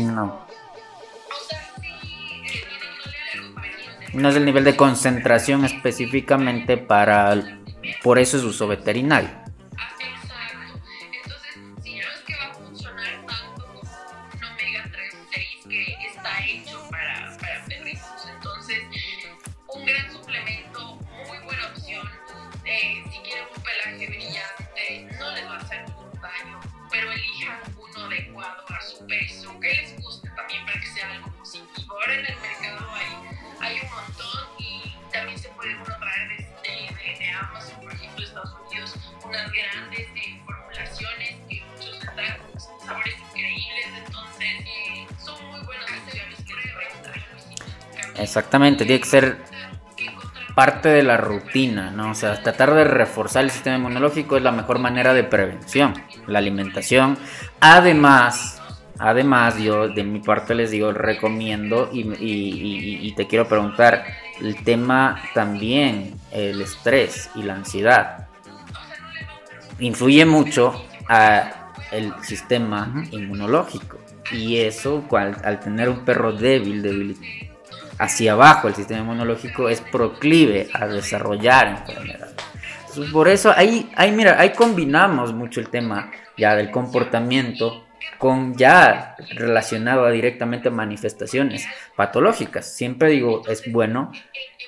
no. 0.00 0.46
No 4.12 4.28
es 4.28 4.36
el 4.36 4.44
nivel 4.44 4.64
de 4.64 4.76
concentración 4.76 5.64
específicamente 5.64 6.76
para... 6.76 7.60
Por 8.02 8.18
eso 8.18 8.36
es 8.36 8.44
uso 8.44 8.68
veterinario. 8.68 9.41
Exactamente, 48.32 48.86
tiene 48.86 48.98
que 48.98 49.08
ser 49.10 49.36
parte 50.54 50.88
de 50.88 51.02
la 51.02 51.18
rutina, 51.18 51.90
¿no? 51.90 52.12
O 52.12 52.14
sea, 52.14 52.42
tratar 52.42 52.72
de 52.72 52.84
reforzar 52.84 53.44
el 53.44 53.50
sistema 53.50 53.76
inmunológico 53.76 54.38
es 54.38 54.42
la 54.42 54.52
mejor 54.52 54.78
manera 54.78 55.12
de 55.12 55.22
prevención, 55.22 55.92
la 56.26 56.38
alimentación. 56.38 57.18
Además, 57.60 58.62
además 58.98 59.58
yo 59.58 59.88
de 59.88 60.02
mi 60.02 60.20
parte 60.20 60.54
les 60.54 60.70
digo, 60.70 60.92
recomiendo 60.92 61.90
y, 61.92 62.06
y 63.06 63.14
te 63.14 63.26
quiero 63.26 63.46
preguntar, 63.46 64.06
el 64.40 64.64
tema 64.64 65.22
también, 65.34 66.14
el 66.30 66.62
estrés 66.62 67.28
y 67.34 67.42
la 67.42 67.56
ansiedad, 67.56 68.28
influye 69.78 70.24
mucho 70.24 70.86
a 71.06 71.74
el 71.90 72.14
sistema 72.22 73.04
inmunológico. 73.10 73.98
Y 74.32 74.56
eso, 74.56 75.04
al 75.10 75.60
tener 75.60 75.90
un 75.90 76.06
perro 76.06 76.32
débil, 76.32 76.80
débil 76.80 77.51
hacia 78.02 78.32
abajo 78.32 78.66
el 78.66 78.74
sistema 78.74 79.00
inmunológico 79.00 79.68
es 79.68 79.80
proclive 79.80 80.68
a 80.74 80.88
desarrollar 80.88 81.68
enfermedades. 81.68 82.34
por 83.12 83.28
eso 83.28 83.52
ahí, 83.56 83.90
ahí, 83.94 84.10
mira, 84.10 84.40
ahí 84.40 84.50
combinamos 84.50 85.32
mucho 85.32 85.60
el 85.60 85.68
tema 85.68 86.10
ya 86.36 86.56
del 86.56 86.72
comportamiento 86.72 87.86
con 88.18 88.56
ya 88.56 89.14
relacionado 89.36 90.10
directamente 90.10 90.68
a 90.68 90.72
manifestaciones 90.72 91.64
patológicas. 91.94 92.74
Siempre 92.74 93.08
digo, 93.10 93.42
es 93.46 93.70
bueno 93.70 94.10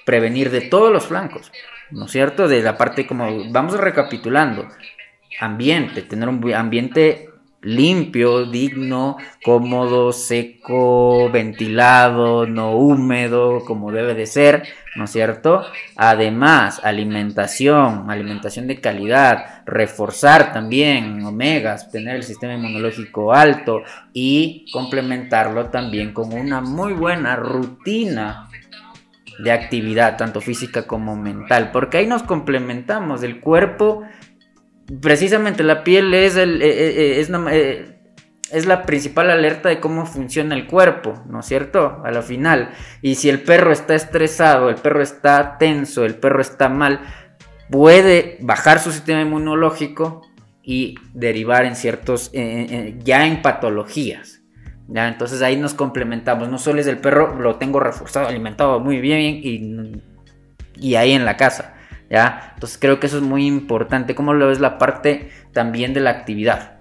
prevenir 0.04 0.50
de 0.50 0.60
todos 0.60 0.92
los 0.92 1.06
flancos, 1.06 1.50
¿no 1.90 2.04
es 2.06 2.12
cierto? 2.12 2.46
De 2.46 2.62
la 2.62 2.76
parte 2.76 3.04
como, 3.04 3.50
vamos 3.50 3.76
recapitulando, 3.76 4.68
ambiente, 5.40 6.02
tener 6.02 6.28
un 6.28 6.54
ambiente 6.54 7.30
limpio, 7.64 8.44
digno, 8.44 9.16
cómodo, 9.42 10.12
seco, 10.12 11.30
ventilado, 11.30 12.46
no 12.46 12.76
húmedo, 12.76 13.64
como 13.64 13.90
debe 13.90 14.14
de 14.14 14.26
ser, 14.26 14.64
¿no 14.94 15.04
es 15.04 15.10
cierto? 15.10 15.62
Además, 15.96 16.80
alimentación, 16.84 18.10
alimentación 18.10 18.68
de 18.68 18.80
calidad, 18.80 19.62
reforzar 19.66 20.52
también 20.52 21.24
omegas, 21.24 21.90
tener 21.90 22.16
el 22.16 22.22
sistema 22.22 22.54
inmunológico 22.54 23.32
alto 23.32 23.82
y 24.12 24.66
complementarlo 24.72 25.70
también 25.70 26.12
con 26.12 26.32
una 26.32 26.60
muy 26.60 26.92
buena 26.92 27.34
rutina 27.36 28.48
de 29.38 29.50
actividad, 29.50 30.16
tanto 30.16 30.40
física 30.40 30.86
como 30.86 31.16
mental, 31.16 31.70
porque 31.72 31.98
ahí 31.98 32.06
nos 32.06 32.22
complementamos, 32.22 33.22
el 33.22 33.40
cuerpo 33.40 34.04
precisamente 35.00 35.62
la 35.62 35.84
piel 35.84 36.12
es, 36.14 36.36
eh, 36.36 36.44
eh, 36.44 37.20
eh, 37.20 37.98
es, 38.50 38.66
la 38.66 38.82
principal 38.82 39.30
alerta 39.30 39.68
de 39.68 39.80
cómo 39.80 40.06
funciona 40.06 40.54
el 40.54 40.66
cuerpo, 40.66 41.22
¿no 41.28 41.40
es 41.40 41.46
cierto? 41.46 42.02
A 42.04 42.10
la 42.10 42.22
final. 42.22 42.70
Y 43.02 43.16
si 43.16 43.28
el 43.28 43.42
perro 43.42 43.72
está 43.72 43.94
estresado, 43.94 44.68
el 44.68 44.76
perro 44.76 45.02
está 45.02 45.58
tenso, 45.58 46.04
el 46.04 46.16
perro 46.16 46.40
está 46.40 46.68
mal, 46.68 47.00
puede 47.70 48.38
bajar 48.40 48.78
su 48.78 48.92
sistema 48.92 49.22
inmunológico 49.22 50.22
y 50.62 50.96
derivar 51.12 51.64
en 51.64 51.76
ciertos, 51.76 52.30
ya 52.32 53.26
en 53.26 53.42
patologías. 53.42 54.40
Entonces 54.94 55.42
ahí 55.42 55.56
nos 55.56 55.74
complementamos. 55.74 56.48
No 56.48 56.58
solo 56.58 56.80
es 56.80 56.86
el 56.86 56.98
perro, 56.98 57.38
lo 57.38 57.56
tengo 57.56 57.80
reforzado, 57.80 58.28
alimentado 58.28 58.80
muy 58.80 59.00
bien 59.00 59.20
y, 59.20 60.02
y 60.76 60.94
ahí 60.94 61.12
en 61.12 61.24
la 61.24 61.36
casa. 61.36 61.74
¿Ya? 62.10 62.52
Entonces 62.54 62.78
creo 62.80 63.00
que 63.00 63.06
eso 63.06 63.18
es 63.18 63.22
muy 63.22 63.46
importante. 63.46 64.14
¿Cómo 64.14 64.34
lo 64.34 64.48
ves 64.48 64.60
la 64.60 64.78
parte 64.78 65.30
también 65.52 65.94
de 65.94 66.00
la 66.00 66.10
actividad? 66.10 66.73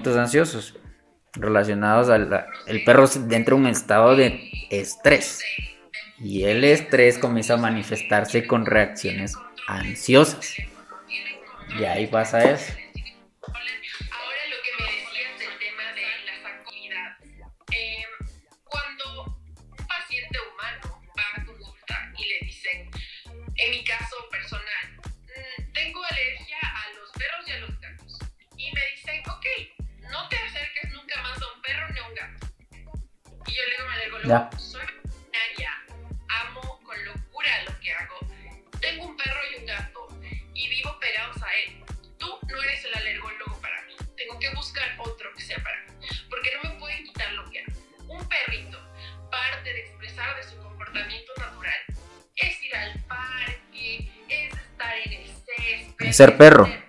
Comportamientos 0.00 0.16
ansiosos 0.16 0.76
relacionados 1.34 2.08
al 2.08 2.46
el 2.66 2.84
perro 2.84 3.06
dentro 3.06 3.56
de 3.56 3.62
un 3.62 3.68
estado 3.68 4.16
de 4.16 4.50
estrés. 4.70 5.40
Y 6.18 6.44
el 6.44 6.64
estrés 6.64 7.18
comienza 7.18 7.54
a 7.54 7.56
manifestarse 7.58 8.46
con 8.46 8.64
reacciones 8.64 9.34
ansiosas. 9.66 10.54
Y 11.78 11.84
ahí 11.84 12.06
pasa 12.06 12.50
eso 12.50 12.79
digo, 34.38 34.58
soy 34.58 34.86
veterinaria, 34.86 35.70
amo 36.28 36.80
con 36.84 37.04
locura 37.04 37.50
lo 37.66 37.80
que 37.80 37.92
hago. 37.92 38.18
Tengo 38.80 39.06
un 39.06 39.16
perro 39.16 39.40
y 39.52 39.60
un 39.60 39.66
gato 39.66 40.08
y 40.54 40.68
vivo 40.68 40.98
pegados 41.00 41.42
a 41.42 41.54
él. 41.64 41.84
Tú 42.18 42.28
no 42.48 42.62
eres 42.62 42.84
el 42.84 42.94
alergólogo 42.94 43.60
para 43.60 43.82
mí. 43.82 43.94
Tengo 44.16 44.38
que 44.38 44.50
buscar 44.54 44.88
otro 44.98 45.32
que 45.34 45.42
sea 45.42 45.58
para 45.62 45.84
mí. 45.84 46.06
Porque 46.28 46.50
no 46.56 46.70
me 46.70 46.78
pueden 46.78 47.04
quitar 47.04 47.32
lo 47.32 47.50
que 47.50 47.60
hago. 47.60 47.72
Un 48.08 48.28
perrito, 48.28 48.78
parte 49.30 49.72
de 49.72 49.80
expresar 49.80 50.36
de 50.36 50.42
su 50.44 50.56
comportamiento 50.62 51.32
natural, 51.36 51.80
es 52.36 52.62
ir 52.62 52.76
al 52.76 53.04
parque, 53.04 54.10
es 54.28 54.54
estar 54.54 54.98
en 55.04 55.12
el 55.12 55.26
césped. 55.26 56.12
Ser 56.12 56.36
perro. 56.36 56.79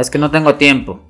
Es 0.00 0.10
que 0.10 0.18
no 0.18 0.30
tengo 0.30 0.56
tiempo. 0.56 1.00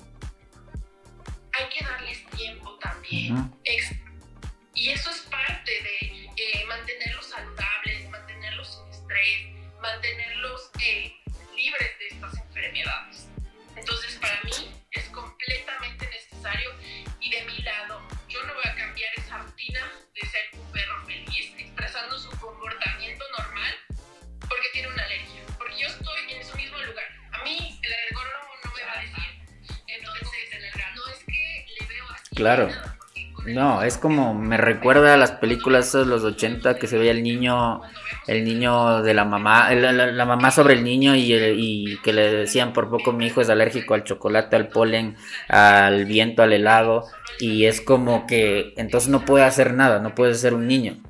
Recuerda 34.87 35.17
las 35.17 35.31
películas 35.33 35.91
de 35.91 36.05
los 36.05 36.23
80 36.23 36.77
que 36.77 36.87
se 36.87 36.97
veía 36.97 37.11
el 37.11 37.21
niño, 37.21 37.81
el 38.25 38.45
niño 38.45 39.01
de 39.01 39.13
la 39.13 39.25
mamá, 39.25 39.69
la, 39.73 40.25
mamá 40.25 40.49
sobre 40.49 40.75
el 40.75 40.83
niño 40.85 41.13
y, 41.13 41.33
y, 41.33 41.97
que 42.03 42.13
le 42.13 42.31
decían 42.31 42.71
por 42.71 42.89
poco 42.89 43.11
mi 43.11 43.25
hijo 43.25 43.41
es 43.41 43.49
alérgico 43.49 43.95
al 43.95 44.05
chocolate, 44.05 44.55
al 44.55 44.69
polen, 44.69 45.17
al 45.49 46.05
viento, 46.05 46.41
al 46.41 46.53
helado 46.53 47.03
y 47.37 47.65
es 47.65 47.81
como 47.81 48.25
que 48.27 48.73
entonces 48.77 49.09
no 49.09 49.25
puede 49.25 49.43
hacer 49.43 49.73
nada, 49.73 49.99
no 49.99 50.15
puede 50.15 50.35
ser 50.35 50.53
un 50.53 50.67
niño. 50.67 51.03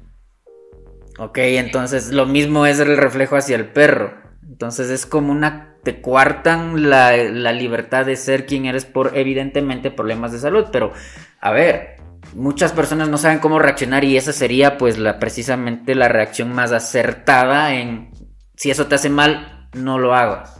Ok, 1.20 1.38
entonces 1.38 2.12
lo 2.12 2.26
mismo 2.26 2.66
es 2.66 2.80
el 2.80 2.98
reflejo 2.98 3.36
hacia 3.36 3.58
el 3.58 3.68
perro. 3.68 4.16
Entonces 4.42 4.90
es 4.90 5.06
como 5.06 5.32
una 5.32 5.76
te 5.84 6.02
cuartan 6.02 6.90
la, 6.90 7.16
la 7.16 7.54
libertad 7.54 8.08
de 8.08 8.16
ser 8.16 8.48
quien 8.48 8.66
eres 8.66 8.86
por 8.86 9.16
evidentemente 9.16 9.92
problemas 9.92 10.32
de 10.32 10.40
salud, 10.40 10.66
pero 10.72 10.94
a 11.40 11.52
ver, 11.52 11.97
muchas 12.34 12.72
personas 12.72 13.10
no 13.10 13.18
saben 13.18 13.40
cómo 13.40 13.60
reaccionar 13.60 14.04
y 14.04 14.18
esa 14.18 14.34
sería 14.34 14.78
pues 14.78 14.98
la 14.98 15.20
precisamente 15.20 15.96
la 15.96 16.08
reacción 16.08 16.54
más 16.54 16.72
acertada 16.72 17.74
en 17.74 18.12
si 18.56 18.72
eso 18.72 18.88
te 18.88 18.96
hace 18.96 19.10
mal, 19.10 19.70
no 19.74 20.00
lo 20.00 20.16
hagas. 20.16 20.60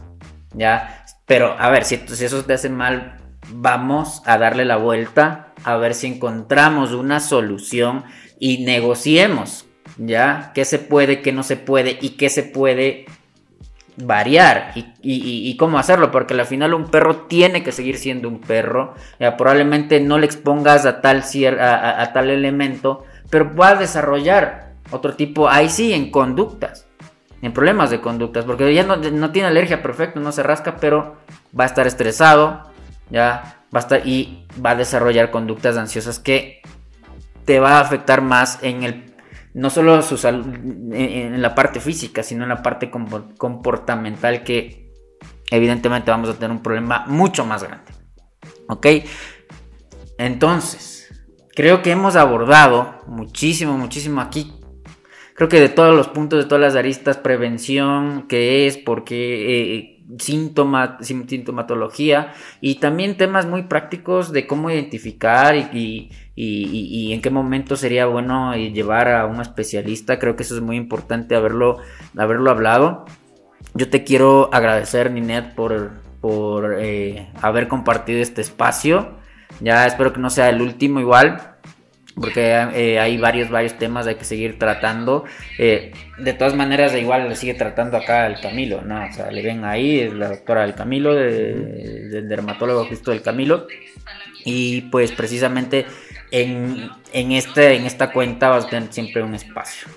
¿Ya? 0.54 1.04
Pero 1.26 1.54
a 1.58 1.68
ver, 1.70 1.84
si, 1.84 1.96
si 2.08 2.24
eso 2.24 2.44
te 2.44 2.54
hace 2.54 2.70
mal, 2.70 3.18
vamos 3.50 4.22
a 4.24 4.38
darle 4.38 4.64
la 4.64 4.76
vuelta 4.76 5.52
a 5.64 5.76
ver 5.76 5.94
si 5.94 6.06
encontramos 6.06 6.92
una 6.92 7.20
solución 7.20 8.04
y 8.38 8.64
negociemos, 8.64 9.66
¿ya? 9.96 10.52
¿Qué 10.54 10.64
se 10.64 10.78
puede, 10.78 11.22
qué 11.22 11.32
no 11.32 11.42
se 11.42 11.56
puede 11.56 11.98
y 12.00 12.10
qué 12.10 12.28
se 12.30 12.42
puede 12.42 13.06
variar 14.04 14.72
y, 15.02 15.56
cómo 15.56 15.78
hacerlo, 15.78 16.10
porque 16.10 16.34
al 16.34 16.46
final 16.46 16.74
un 16.74 16.86
perro 16.86 17.16
tiene 17.22 17.62
que 17.62 17.72
seguir 17.72 17.98
siendo 17.98 18.28
un 18.28 18.40
perro, 18.40 18.94
probablemente 19.36 20.00
no 20.00 20.18
le 20.18 20.26
expongas 20.26 20.86
a 20.86 21.00
tal, 21.00 21.24
a, 21.60 22.10
tal 22.12 22.30
elemento, 22.30 23.04
pero 23.30 23.54
va 23.54 23.70
a 23.70 23.74
desarrollar 23.74 24.72
otro 24.90 25.14
tipo, 25.14 25.48
ahí 25.48 25.68
sí, 25.68 25.92
en 25.92 26.10
conductas, 26.10 26.86
en 27.42 27.52
problemas 27.52 27.90
de 27.90 28.00
conductas, 28.00 28.44
porque 28.44 28.72
ya 28.72 28.84
no, 28.84 29.00
tiene 29.30 29.48
alergia, 29.48 29.82
perfecto, 29.82 30.20
no 30.20 30.32
se 30.32 30.42
rasca, 30.42 30.76
pero 30.76 31.16
va 31.58 31.64
a 31.64 31.66
estar 31.66 31.86
estresado, 31.86 32.62
ya, 33.10 33.56
va 33.74 33.80
a 33.80 33.82
estar 33.82 34.06
y 34.06 34.46
va 34.64 34.70
a 34.70 34.76
desarrollar 34.76 35.30
conductas 35.30 35.76
ansiosas 35.76 36.18
que 36.18 36.62
te 37.44 37.60
va 37.60 37.78
a 37.78 37.80
afectar 37.80 38.22
más 38.22 38.58
en 38.62 38.82
el 38.82 39.07
no 39.54 39.70
solo 39.70 40.02
su 40.02 40.16
salud, 40.16 40.46
en 40.92 41.40
la 41.40 41.54
parte 41.54 41.80
física, 41.80 42.22
sino 42.22 42.42
en 42.44 42.50
la 42.50 42.62
parte 42.62 42.90
comportamental 42.90 44.44
que 44.44 44.92
evidentemente 45.50 46.10
vamos 46.10 46.28
a 46.28 46.34
tener 46.34 46.50
un 46.50 46.62
problema 46.62 47.04
mucho 47.06 47.44
más 47.44 47.62
grande. 47.62 47.92
¿Ok? 48.68 48.86
Entonces, 50.18 51.08
creo 51.54 51.82
que 51.82 51.90
hemos 51.90 52.16
abordado 52.16 53.02
muchísimo, 53.06 53.78
muchísimo 53.78 54.20
aquí. 54.20 54.52
Creo 55.34 55.48
que 55.48 55.60
de 55.60 55.68
todos 55.68 55.94
los 55.94 56.08
puntos, 56.08 56.40
de 56.42 56.48
todas 56.48 56.60
las 56.60 56.74
aristas, 56.74 57.16
prevención, 57.16 58.26
qué 58.28 58.66
es, 58.66 58.76
por 58.76 59.04
qué, 59.04 59.76
eh, 59.76 59.97
síntoma, 60.18 60.98
sintomatología 61.00 62.32
y 62.60 62.76
también 62.76 63.16
temas 63.16 63.46
muy 63.46 63.64
prácticos 63.64 64.32
de 64.32 64.46
cómo 64.46 64.70
identificar 64.70 65.56
y 65.56 66.10
y, 66.40 67.12
en 67.12 67.20
qué 67.20 67.30
momento 67.30 67.76
sería 67.76 68.06
bueno 68.06 68.54
llevar 68.54 69.08
a 69.08 69.26
un 69.26 69.40
especialista. 69.40 70.18
Creo 70.18 70.36
que 70.36 70.44
eso 70.44 70.54
es 70.54 70.62
muy 70.62 70.76
importante 70.76 71.34
haberlo, 71.34 71.78
haberlo 72.16 72.50
hablado. 72.50 73.06
Yo 73.74 73.90
te 73.90 74.04
quiero 74.04 74.48
agradecer, 74.52 75.10
Ninet, 75.10 75.54
por, 75.54 75.90
por 76.20 76.76
eh, 76.78 77.28
haber 77.42 77.66
compartido 77.66 78.20
este 78.20 78.40
espacio. 78.40 79.18
Ya 79.60 79.86
espero 79.86 80.12
que 80.12 80.20
no 80.20 80.30
sea 80.30 80.48
el 80.48 80.62
último 80.62 81.00
igual 81.00 81.57
porque 82.20 82.50
eh, 82.74 82.98
hay 82.98 83.18
varios, 83.18 83.50
varios 83.50 83.78
temas 83.78 84.06
hay 84.06 84.16
que 84.16 84.24
seguir 84.24 84.58
tratando. 84.58 85.24
Eh, 85.58 85.92
de 86.18 86.32
todas 86.32 86.54
maneras, 86.54 86.94
igual 86.94 87.28
le 87.28 87.36
sigue 87.36 87.54
tratando 87.54 87.96
acá 87.96 88.24
al 88.24 88.40
Camilo, 88.40 88.82
¿no? 88.82 89.04
O 89.04 89.12
sea, 89.12 89.30
le 89.30 89.42
ven 89.42 89.64
ahí, 89.64 90.00
es 90.00 90.12
la 90.14 90.28
doctora 90.28 90.62
del 90.62 90.74
Camilo, 90.74 91.14
del 91.14 92.28
dermatólogo 92.28 92.84
justo 92.86 93.10
del 93.10 93.22
Camilo. 93.22 93.66
Y 94.44 94.82
pues 94.82 95.12
precisamente 95.12 95.86
en, 96.30 96.90
en, 97.12 97.32
este, 97.32 97.74
en 97.74 97.86
esta 97.86 98.12
cuenta 98.12 98.48
vas 98.48 98.66
a 98.66 98.70
tener 98.70 98.92
siempre 98.92 99.22
un 99.22 99.34
espacio. 99.34 99.88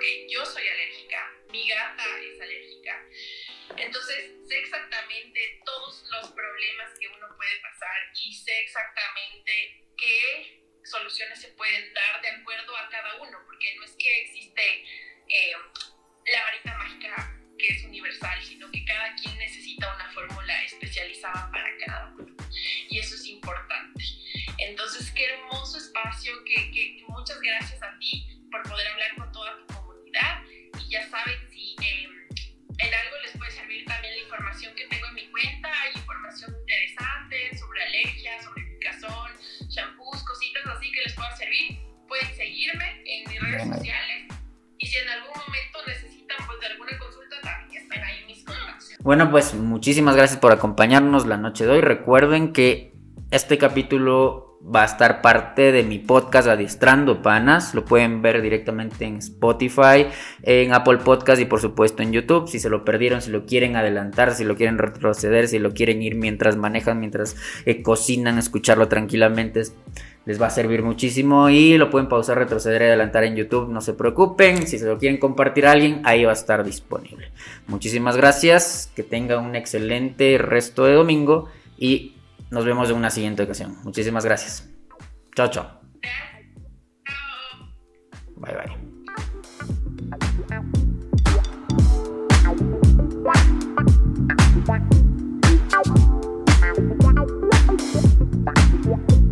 Porque 0.00 0.26
yo 0.30 0.46
soy 0.46 0.66
alérgica, 0.66 1.30
mi 1.50 1.68
gata 1.68 2.04
es 2.20 2.40
alérgica. 2.40 3.04
Entonces 3.76 4.32
sé 4.48 4.58
exactamente 4.60 5.60
todos 5.66 6.02
los 6.10 6.32
problemas 6.32 6.98
que 6.98 7.06
uno 7.08 7.26
puede 7.36 7.60
pasar 7.60 8.10
y 8.14 8.32
sé 8.32 8.60
exactamente 8.60 9.84
qué 9.98 10.64
soluciones 10.84 11.38
se 11.38 11.48
pueden 11.48 11.92
dar 11.92 12.22
de 12.22 12.30
acuerdo 12.30 12.74
a 12.78 12.88
cada 12.88 13.16
uno, 13.16 13.42
porque 13.44 13.74
no 13.76 13.84
es 13.84 13.94
que 13.98 14.22
existe 14.22 14.84
eh, 15.28 15.52
la 16.32 16.44
varita 16.44 16.78
mágica 16.78 17.36
que 17.58 17.68
es 17.68 17.84
universal, 17.84 18.42
sino 18.42 18.70
que 18.70 18.82
cada 18.86 19.14
quien 19.16 19.36
necesita 19.36 19.94
una 19.96 20.10
fórmula 20.14 20.64
especializada 20.64 21.50
para 21.52 21.76
cada 21.76 22.06
uno. 22.16 22.36
Bueno, 49.10 49.28
pues 49.28 49.54
muchísimas 49.54 50.14
gracias 50.14 50.38
por 50.38 50.52
acompañarnos 50.52 51.26
la 51.26 51.36
noche 51.36 51.66
de 51.66 51.72
hoy. 51.72 51.80
Recuerden 51.80 52.52
que 52.52 52.94
este 53.32 53.58
capítulo 53.58 54.60
va 54.62 54.82
a 54.82 54.84
estar 54.84 55.20
parte 55.20 55.72
de 55.72 55.82
mi 55.82 55.98
podcast 55.98 56.46
Adiestrando 56.46 57.20
Panas. 57.20 57.74
Lo 57.74 57.84
pueden 57.84 58.22
ver 58.22 58.40
directamente 58.40 59.06
en 59.06 59.16
Spotify, 59.16 60.06
en 60.44 60.72
Apple 60.72 60.98
Podcast 60.98 61.42
y 61.42 61.46
por 61.46 61.60
supuesto 61.60 62.04
en 62.04 62.12
YouTube. 62.12 62.46
Si 62.46 62.60
se 62.60 62.68
lo 62.68 62.84
perdieron, 62.84 63.20
si 63.20 63.32
lo 63.32 63.46
quieren 63.46 63.74
adelantar, 63.74 64.32
si 64.32 64.44
lo 64.44 64.54
quieren 64.54 64.78
retroceder, 64.78 65.48
si 65.48 65.58
lo 65.58 65.72
quieren 65.72 66.02
ir 66.02 66.14
mientras 66.14 66.56
manejan, 66.56 67.00
mientras 67.00 67.34
eh, 67.66 67.82
cocinan, 67.82 68.38
escucharlo 68.38 68.86
tranquilamente. 68.86 69.62
Les 70.26 70.40
va 70.40 70.46
a 70.46 70.50
servir 70.50 70.82
muchísimo 70.82 71.48
y 71.48 71.78
lo 71.78 71.90
pueden 71.90 72.08
pausar, 72.08 72.38
retroceder 72.38 72.82
y 72.82 72.84
adelantar 72.84 73.24
en 73.24 73.36
YouTube. 73.36 73.70
No 73.70 73.80
se 73.80 73.94
preocupen. 73.94 74.66
Si 74.66 74.78
se 74.78 74.86
lo 74.86 74.98
quieren 74.98 75.18
compartir 75.18 75.66
a 75.66 75.72
alguien, 75.72 76.02
ahí 76.04 76.24
va 76.24 76.30
a 76.30 76.34
estar 76.34 76.62
disponible. 76.62 77.32
Muchísimas 77.66 78.16
gracias. 78.16 78.92
Que 78.94 79.02
tengan 79.02 79.44
un 79.44 79.56
excelente 79.56 80.36
resto 80.38 80.84
de 80.84 80.94
domingo 80.94 81.48
y 81.78 82.16
nos 82.50 82.64
vemos 82.64 82.90
en 82.90 82.96
una 82.96 83.10
siguiente 83.10 83.42
ocasión. 83.42 83.76
Muchísimas 83.82 84.24
gracias. 84.24 84.68
Chao, 85.34 85.48
chao. 85.48 85.80
Bye, 88.36 88.54
bye. 88.54 88.89